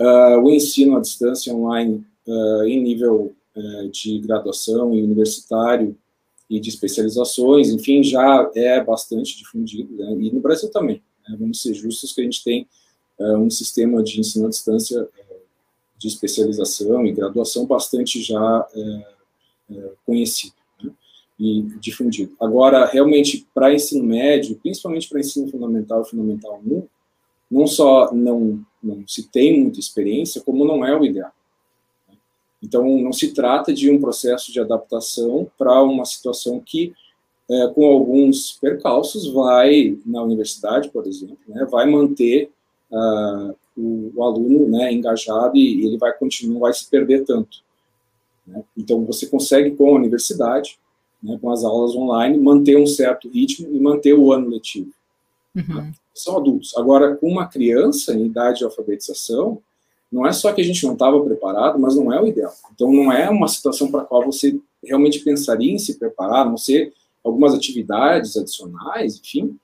Uh, 0.00 0.38
o 0.42 0.50
ensino 0.50 0.96
à 0.96 1.00
distância 1.00 1.54
online 1.54 2.04
uh, 2.26 2.64
em 2.64 2.82
nível 2.82 3.34
uh, 3.56 3.88
de 3.88 4.18
graduação 4.18 4.94
e 4.94 5.02
universitário 5.02 5.96
e 6.48 6.60
de 6.60 6.68
especializações, 6.68 7.68
enfim, 7.68 8.02
já 8.02 8.50
é 8.54 8.82
bastante 8.82 9.36
difundido, 9.36 9.94
né? 9.96 10.16
e 10.20 10.30
no 10.30 10.40
Brasil 10.40 10.70
também. 10.70 11.02
Né? 11.28 11.36
Vamos 11.38 11.60
ser 11.60 11.74
justos 11.74 12.12
que 12.12 12.20
a 12.20 12.24
gente 12.24 12.44
tem 12.44 12.66
um 13.20 13.50
sistema 13.50 14.00
de 14.00 14.20
ensino 14.20 14.46
à 14.46 14.48
distância 14.48 15.08
de 15.98 16.06
especialização 16.06 17.04
e 17.04 17.10
graduação 17.10 17.66
bastante 17.66 18.22
já 18.22 18.64
é, 18.72 19.90
conhecido 20.06 20.54
e 21.38 21.62
difundido. 21.80 22.32
Agora, 22.40 22.84
realmente, 22.86 23.46
para 23.54 23.72
ensino 23.72 24.04
médio, 24.04 24.58
principalmente 24.60 25.08
para 25.08 25.20
ensino 25.20 25.48
fundamental 25.48 26.02
e 26.02 26.10
fundamental 26.10 26.60
1, 26.66 26.82
não 27.50 27.66
só 27.66 28.12
não, 28.12 28.60
não 28.82 29.06
se 29.06 29.28
tem 29.28 29.62
muita 29.62 29.78
experiência, 29.78 30.42
como 30.42 30.64
não 30.64 30.84
é 30.84 30.96
o 30.96 31.04
ideal. 31.04 31.30
Então, 32.62 32.98
não 32.98 33.12
se 33.12 33.32
trata 33.32 33.72
de 33.72 33.90
um 33.90 34.00
processo 34.00 34.52
de 34.52 34.60
adaptação 34.60 35.48
para 35.56 35.80
uma 35.82 36.04
situação 36.04 36.60
que, 36.60 36.92
é, 37.48 37.68
com 37.68 37.86
alguns 37.86 38.58
percalços, 38.60 39.32
vai, 39.32 39.96
na 40.04 40.22
universidade, 40.22 40.90
por 40.90 41.06
exemplo, 41.06 41.38
né, 41.46 41.64
vai 41.70 41.88
manter 41.88 42.50
uh, 42.90 43.54
o, 43.76 44.12
o 44.14 44.22
aluno 44.24 44.68
né, 44.68 44.92
engajado 44.92 45.56
e, 45.56 45.86
ele 45.86 45.96
vai 45.96 46.12
continuar, 46.12 46.60
vai 46.60 46.72
se 46.72 46.90
perder 46.90 47.24
tanto. 47.24 47.62
Né? 48.44 48.62
Então, 48.76 49.04
você 49.04 49.26
consegue, 49.26 49.70
com 49.76 49.90
a 49.90 49.92
universidade, 49.92 50.80
né, 51.22 51.38
com 51.40 51.50
as 51.50 51.64
aulas 51.64 51.94
online, 51.94 52.38
manter 52.38 52.76
um 52.76 52.86
certo 52.86 53.28
ritmo 53.28 53.68
e 53.74 53.80
manter 53.80 54.14
o 54.14 54.32
ano 54.32 54.48
letivo. 54.48 54.90
Uhum. 55.54 55.92
São 56.14 56.36
adultos. 56.36 56.76
Agora, 56.76 57.16
com 57.16 57.28
uma 57.28 57.46
criança 57.46 58.14
em 58.14 58.26
idade 58.26 58.58
de 58.58 58.64
alfabetização, 58.64 59.60
não 60.10 60.26
é 60.26 60.32
só 60.32 60.52
que 60.52 60.60
a 60.60 60.64
gente 60.64 60.84
não 60.86 60.94
estava 60.94 61.22
preparado, 61.22 61.78
mas 61.78 61.94
não 61.94 62.12
é 62.12 62.20
o 62.20 62.26
ideal. 62.26 62.52
Então, 62.74 62.90
não 62.92 63.12
é 63.12 63.28
uma 63.28 63.48
situação 63.48 63.90
para 63.90 64.02
a 64.02 64.04
qual 64.04 64.24
você 64.24 64.58
realmente 64.82 65.20
pensaria 65.20 65.72
em 65.72 65.78
se 65.78 65.98
preparar, 65.98 66.46
a 66.46 66.50
não 66.50 66.56
ser 66.56 66.92
algumas 67.22 67.54
atividades 67.54 68.36
adicionais, 68.36 69.18
enfim, 69.18 69.58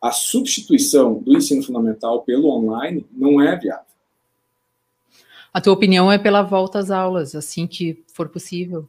a 0.00 0.10
substituição 0.10 1.14
do 1.14 1.36
ensino 1.36 1.62
fundamental 1.62 2.22
pelo 2.22 2.48
online 2.48 3.06
não 3.12 3.40
é 3.40 3.56
viável. 3.56 3.84
A 5.54 5.60
tua 5.60 5.74
opinião 5.74 6.10
é 6.10 6.18
pela 6.18 6.42
volta 6.42 6.78
às 6.78 6.90
aulas, 6.90 7.36
assim 7.36 7.66
que 7.66 8.02
for 8.08 8.28
possível? 8.28 8.88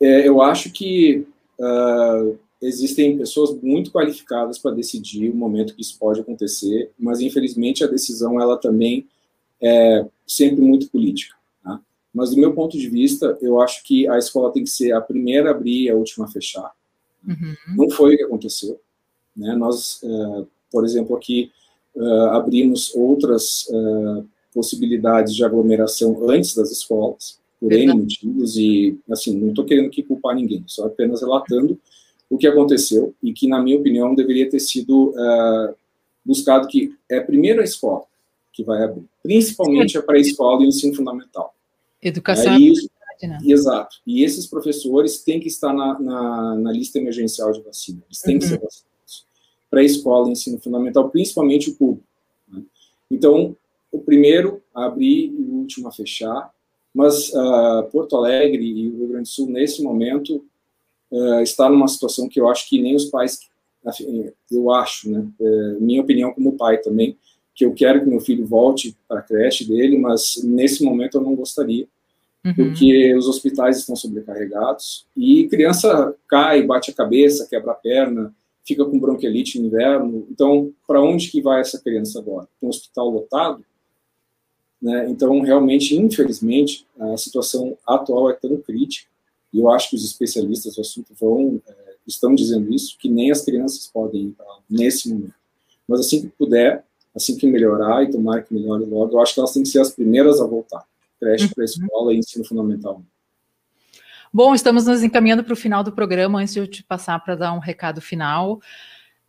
É, 0.00 0.26
eu 0.26 0.40
acho 0.40 0.70
que 0.70 1.26
uh, 1.58 2.38
existem 2.60 3.16
pessoas 3.16 3.54
muito 3.62 3.90
qualificadas 3.90 4.58
para 4.58 4.74
decidir 4.74 5.30
o 5.30 5.36
momento 5.36 5.74
que 5.74 5.82
isso 5.82 5.98
pode 5.98 6.20
acontecer, 6.20 6.90
mas 6.98 7.20
infelizmente 7.20 7.84
a 7.84 7.88
decisão 7.88 8.40
ela 8.40 8.56
também 8.56 9.06
é 9.60 10.06
sempre 10.26 10.60
muito 10.60 10.88
política. 10.90 11.34
Tá? 11.62 11.80
Mas 12.12 12.30
do 12.30 12.36
meu 12.36 12.52
ponto 12.54 12.78
de 12.78 12.88
vista, 12.88 13.38
eu 13.40 13.60
acho 13.60 13.82
que 13.84 14.08
a 14.08 14.18
escola 14.18 14.52
tem 14.52 14.64
que 14.64 14.70
ser 14.70 14.92
a 14.92 15.00
primeira 15.00 15.50
a 15.50 15.52
abrir 15.52 15.84
e 15.84 15.90
a 15.90 15.94
última 15.94 16.26
a 16.26 16.28
fechar. 16.28 16.72
Uhum. 17.26 17.54
Não 17.76 17.90
foi 17.90 18.14
o 18.14 18.18
que 18.18 18.24
aconteceu. 18.24 18.80
Né? 19.36 19.54
Nós, 19.54 20.00
uh, 20.02 20.46
por 20.70 20.84
exemplo, 20.84 21.16
aqui 21.16 21.50
uh, 21.94 22.28
abrimos 22.30 22.94
outras 22.94 23.66
uh, 23.68 24.26
possibilidades 24.52 25.34
de 25.34 25.44
aglomeração 25.44 26.28
antes 26.28 26.54
das 26.54 26.70
escolas, 26.70 27.38
por 27.60 27.72
N 27.72 27.94
motivos, 27.94 28.56
e, 28.56 28.98
assim, 29.10 29.38
não 29.38 29.48
estou 29.48 29.64
querendo 29.64 29.86
aqui 29.86 30.02
culpar 30.02 30.34
ninguém, 30.34 30.62
só 30.66 30.86
apenas 30.86 31.20
relatando 31.20 31.78
o 32.28 32.36
que 32.36 32.46
aconteceu 32.46 33.14
e 33.22 33.32
que, 33.32 33.46
na 33.46 33.62
minha 33.62 33.78
opinião, 33.78 34.14
deveria 34.14 34.48
ter 34.48 34.60
sido 34.60 35.10
uh, 35.10 35.74
buscado 36.24 36.68
que 36.68 36.94
é 37.08 37.20
primeiro 37.20 37.60
a 37.60 37.64
escola 37.64 38.04
que 38.52 38.62
vai 38.62 38.82
abrir, 38.82 39.04
principalmente 39.22 39.98
a 39.98 40.02
pré-escola 40.02 40.62
e 40.62 40.66
o 40.66 40.68
ensino 40.68 40.94
fundamental. 40.94 41.54
Educação 42.00 42.54
é, 42.54 42.58
isso, 42.58 42.88
né? 43.22 43.38
Exato. 43.44 43.96
E 44.06 44.22
esses 44.22 44.46
professores 44.46 45.18
têm 45.18 45.40
que 45.40 45.48
estar 45.48 45.72
na, 45.72 45.98
na, 45.98 46.54
na 46.56 46.72
lista 46.72 46.98
emergencial 46.98 47.52
de 47.52 47.60
vacina, 47.62 48.02
eles 48.06 48.20
têm 48.20 48.34
uhum. 48.34 48.40
que 48.40 48.46
ser 48.46 48.60
vacinados. 48.60 49.26
Pré-escola 49.70 50.28
e 50.28 50.32
ensino 50.32 50.58
fundamental, 50.58 51.10
principalmente 51.10 51.70
o 51.70 51.74
público. 51.74 52.06
Né? 52.48 52.62
Então, 53.10 53.56
o 53.90 53.98
primeiro 53.98 54.62
a 54.74 54.86
abrir 54.86 55.32
e 55.32 55.42
o 55.50 55.54
último 55.54 55.88
a 55.88 55.92
fechar, 55.92 56.53
mas 56.94 57.30
uh, 57.30 57.82
Porto 57.90 58.16
Alegre 58.16 58.64
e 58.64 58.88
o 58.88 58.98
Rio 58.98 59.08
Grande 59.08 59.24
do 59.24 59.28
Sul, 59.28 59.50
nesse 59.50 59.82
momento, 59.82 60.44
uh, 61.10 61.40
está 61.40 61.68
numa 61.68 61.88
situação 61.88 62.28
que 62.28 62.40
eu 62.40 62.48
acho 62.48 62.68
que 62.68 62.80
nem 62.80 62.94
os 62.94 63.06
pais, 63.06 63.40
eu 64.50 64.70
acho, 64.70 65.10
né, 65.10 65.26
uh, 65.40 65.80
minha 65.80 66.00
opinião 66.00 66.32
como 66.32 66.56
pai 66.56 66.78
também, 66.78 67.16
que 67.54 67.64
eu 67.64 67.74
quero 67.74 68.00
que 68.00 68.06
meu 68.08 68.20
filho 68.20 68.46
volte 68.46 68.96
para 69.08 69.20
a 69.20 69.22
creche 69.22 69.66
dele, 69.66 69.98
mas 69.98 70.40
nesse 70.44 70.84
momento 70.84 71.18
eu 71.18 71.20
não 71.20 71.34
gostaria, 71.34 71.86
uhum. 72.44 72.54
porque 72.54 73.14
os 73.14 73.26
hospitais 73.26 73.78
estão 73.78 73.96
sobrecarregados 73.96 75.06
e 75.16 75.48
criança 75.48 76.14
cai, 76.28 76.62
bate 76.62 76.90
a 76.90 76.94
cabeça, 76.94 77.46
quebra 77.48 77.72
a 77.72 77.76
perna, 77.76 78.34
fica 78.64 78.84
com 78.84 78.98
bronquiolite 78.98 79.60
no 79.60 79.66
inverno. 79.66 80.26
Então, 80.30 80.72
para 80.86 81.00
onde 81.00 81.30
que 81.30 81.40
vai 81.40 81.60
essa 81.60 81.80
criança 81.80 82.18
agora? 82.18 82.48
Um 82.62 82.68
hospital 82.68 83.08
lotado? 83.10 83.64
Né? 84.84 85.08
Então, 85.08 85.40
realmente, 85.40 85.96
infelizmente, 85.96 86.86
a 87.00 87.16
situação 87.16 87.74
atual 87.86 88.28
é 88.28 88.34
tão 88.34 88.54
crítica, 88.58 89.08
e 89.50 89.58
eu 89.58 89.70
acho 89.70 89.88
que 89.88 89.96
os 89.96 90.04
especialistas 90.04 90.74
do 90.74 90.82
assunto 90.82 91.14
vão, 91.18 91.58
é, 91.66 91.94
estão 92.06 92.34
dizendo 92.34 92.70
isso, 92.70 92.98
que 92.98 93.08
nem 93.08 93.30
as 93.30 93.40
crianças 93.40 93.86
podem 93.86 94.24
ir 94.24 94.30
para 94.32 94.44
nesse 94.68 95.08
momento. 95.08 95.32
Mas 95.88 96.00
assim 96.00 96.20
que 96.20 96.28
puder, 96.28 96.84
assim 97.14 97.34
que 97.34 97.46
melhorar, 97.46 98.04
e 98.04 98.10
tomar 98.10 98.42
que 98.42 98.52
melhore 98.52 98.84
logo, 98.84 99.16
eu 99.16 99.22
acho 99.22 99.32
que 99.32 99.40
elas 99.40 99.54
têm 99.54 99.62
que 99.62 99.70
ser 99.70 99.80
as 99.80 99.90
primeiras 99.90 100.38
a 100.38 100.46
voltar. 100.46 100.84
Creche 101.18 101.48
para 101.54 101.64
a 101.64 101.66
uhum. 101.66 101.84
escola 101.84 102.12
e 102.12 102.18
ensino 102.18 102.44
fundamental. 102.44 103.02
Bom, 104.30 104.54
estamos 104.54 104.84
nos 104.84 105.02
encaminhando 105.02 105.44
para 105.44 105.54
o 105.54 105.56
final 105.56 105.82
do 105.82 105.92
programa. 105.92 106.40
Antes 106.40 106.52
de 106.52 106.60
eu 106.60 106.66
te 106.66 106.82
passar 106.82 107.18
para 107.20 107.36
dar 107.36 107.54
um 107.54 107.58
recado 107.58 108.02
final, 108.02 108.60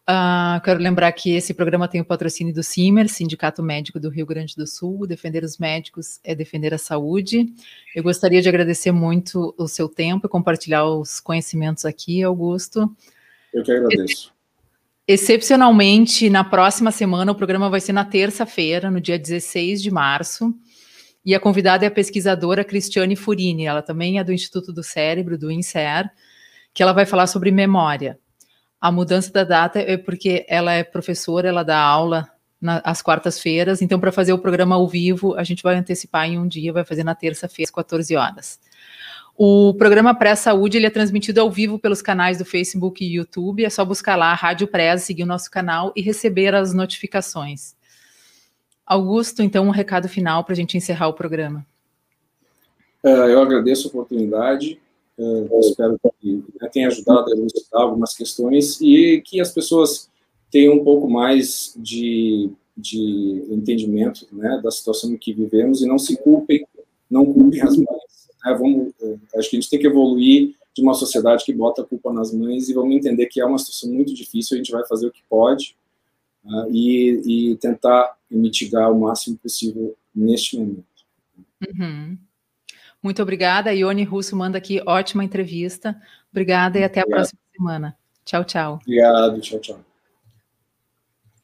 Uh, 0.07 0.61
quero 0.63 0.79
lembrar 0.79 1.11
que 1.13 1.31
esse 1.31 1.51
programa 1.51 1.87
tem 1.87 1.99
o 1.99 2.05
patrocínio 2.05 2.53
do 2.53 2.61
CIMER, 2.61 3.09
Sindicato 3.09 3.63
Médico 3.63 3.99
do 3.99 4.09
Rio 4.09 4.25
Grande 4.25 4.55
do 4.55 4.67
Sul. 4.67 5.07
Defender 5.07 5.43
os 5.43 5.57
médicos 5.57 6.19
é 6.23 6.35
defender 6.35 6.75
a 6.75 6.77
saúde. 6.77 7.51
Eu 7.95 8.03
gostaria 8.03 8.39
de 8.39 8.47
agradecer 8.47 8.91
muito 8.91 9.55
o 9.57 9.67
seu 9.67 9.89
tempo 9.89 10.27
e 10.27 10.29
compartilhar 10.29 10.85
os 10.85 11.19
conhecimentos 11.19 11.85
aqui, 11.85 12.21
Augusto. 12.21 12.95
Eu 13.51 13.63
que 13.63 13.71
agradeço. 13.71 14.31
Excepcionalmente, 15.07 16.29
na 16.29 16.43
próxima 16.43 16.91
semana, 16.91 17.31
o 17.31 17.35
programa 17.35 17.67
vai 17.67 17.81
ser 17.81 17.93
na 17.93 18.05
terça-feira, 18.05 18.91
no 18.91 19.01
dia 19.01 19.17
16 19.17 19.81
de 19.81 19.89
março. 19.89 20.53
E 21.25 21.33
a 21.33 21.39
convidada 21.39 21.83
é 21.83 21.87
a 21.87 21.91
pesquisadora 21.91 22.63
Cristiane 22.63 23.15
Furini, 23.15 23.65
ela 23.65 23.81
também 23.81 24.19
é 24.19 24.23
do 24.23 24.31
Instituto 24.31 24.71
do 24.71 24.83
Cérebro, 24.83 25.35
do 25.35 25.51
INSER, 25.51 26.11
que 26.71 26.83
ela 26.83 26.93
vai 26.93 27.07
falar 27.07 27.25
sobre 27.25 27.49
memória. 27.49 28.19
A 28.79 28.91
mudança 28.91 29.31
da 29.31 29.43
data 29.43 29.79
é 29.79 29.97
porque 29.97 30.45
ela 30.47 30.73
é 30.73 30.83
professora, 30.83 31.47
ela 31.47 31.63
dá 31.63 31.79
aula 31.79 32.29
às 32.83 33.01
quartas-feiras, 33.01 33.81
então 33.81 33.99
para 33.99 34.11
fazer 34.11 34.33
o 34.33 34.39
programa 34.39 34.75
ao 34.75 34.88
vivo, 34.88 35.35
a 35.35 35.43
gente 35.43 35.61
vai 35.61 35.75
antecipar 35.75 36.27
em 36.27 36.39
um 36.39 36.47
dia, 36.47 36.73
vai 36.73 36.83
fazer 36.83 37.03
na 37.03 37.13
terça-feira, 37.13 37.67
às 37.67 37.71
14 37.71 38.15
horas. 38.15 38.59
O 39.38 39.73
programa 39.73 40.15
Pré-Saúde 40.15 40.77
ele 40.77 40.85
é 40.85 40.89
transmitido 40.89 41.41
ao 41.41 41.51
vivo 41.51 41.77
pelos 41.77 42.01
canais 42.01 42.38
do 42.38 42.45
Facebook 42.45 43.03
e 43.03 43.15
YouTube. 43.15 43.65
É 43.65 43.69
só 43.69 43.83
buscar 43.83 44.15
lá 44.15 44.33
Rádio 44.33 44.65
Pré, 44.65 44.95
seguir 44.97 45.23
o 45.23 45.27
nosso 45.27 45.51
canal 45.51 45.91
e 45.93 46.01
receber 46.01 46.55
as 46.55 46.73
notificações. 46.73 47.75
Augusto, 48.85 49.41
então, 49.41 49.67
um 49.67 49.71
recado 49.71 50.07
final 50.07 50.43
para 50.45 50.53
a 50.53 50.55
gente 50.55 50.77
encerrar 50.77 51.09
o 51.09 51.13
programa. 51.13 51.65
Uh, 53.03 53.27
eu 53.27 53.41
agradeço 53.41 53.88
a 53.88 53.89
oportunidade. 53.89 54.79
Uh, 55.17 55.60
espero 55.62 55.97
que 56.19 56.43
tenha 56.73 56.88
ajudado 56.88 57.32
a 57.32 57.38
elucidar 57.38 57.82
algumas 57.82 58.13
questões 58.13 58.82
e 58.82 59.21
que 59.21 59.39
as 59.39 59.51
pessoas 59.51 60.10
tenham 60.51 60.75
um 60.75 60.84
pouco 60.84 61.10
mais 61.10 61.73
de, 61.78 62.49
de 62.75 63.45
entendimento 63.49 64.28
né, 64.32 64.60
da 64.62 64.69
situação 64.71 65.12
em 65.12 65.17
que 65.17 65.34
vivemos 65.34 65.82
e 65.82 65.88
não 65.88 65.97
se 65.97 66.17
culpem, 66.17 66.67
não 67.10 67.25
culpem 67.25 67.62
as 67.62 67.78
mães. 67.78 68.28
Né? 68.43 68.54
Vamos, 68.54 68.93
uh, 69.01 69.19
acho 69.38 69.49
que 69.49 69.56
a 69.56 69.60
gente 69.60 69.69
tem 69.69 69.80
que 69.80 69.88
evoluir 69.88 70.54
de 70.75 70.82
uma 70.82 70.93
sociedade 70.93 71.45
que 71.45 71.54
bota 71.54 71.82
a 71.82 71.86
culpa 71.86 72.12
nas 72.12 72.34
mães 72.34 72.67
e 72.67 72.73
vamos 72.73 72.93
entender 72.93 73.28
que 73.28 73.39
é 73.39 73.45
uma 73.45 73.58
situação 73.58 73.89
muito 73.89 74.13
difícil, 74.13 74.56
a 74.56 74.58
gente 74.58 74.71
vai 74.71 74.86
fazer 74.86 75.08
o 75.08 75.12
que 75.12 75.23
pode 75.30 75.78
uh, 76.43 76.69
e, 76.69 77.51
e, 77.51 77.56
tentar 77.56 78.17
mitigar 78.30 78.91
o 78.91 78.99
máximo 78.99 79.38
possível 79.38 79.95
neste 80.13 80.58
momento. 80.58 80.84
Uhum. 81.65 82.17
Muito 83.05 83.21
obrigada. 83.21 83.71
Ione 83.71 84.03
Russo 84.03 84.35
manda 84.35 84.57
aqui 84.57 84.81
ótima 84.83 85.23
entrevista. 85.23 85.95
Obrigada 86.31 86.79
e 86.79 86.83
até 86.83 87.01
Obrigado. 87.01 87.13
a 87.13 87.15
próxima 87.17 87.39
semana. 87.55 87.97
Tchau, 88.25 88.43
tchau. 88.43 88.79
Obrigado, 88.81 89.39
tchau, 89.41 89.59
tchau. 89.59 89.94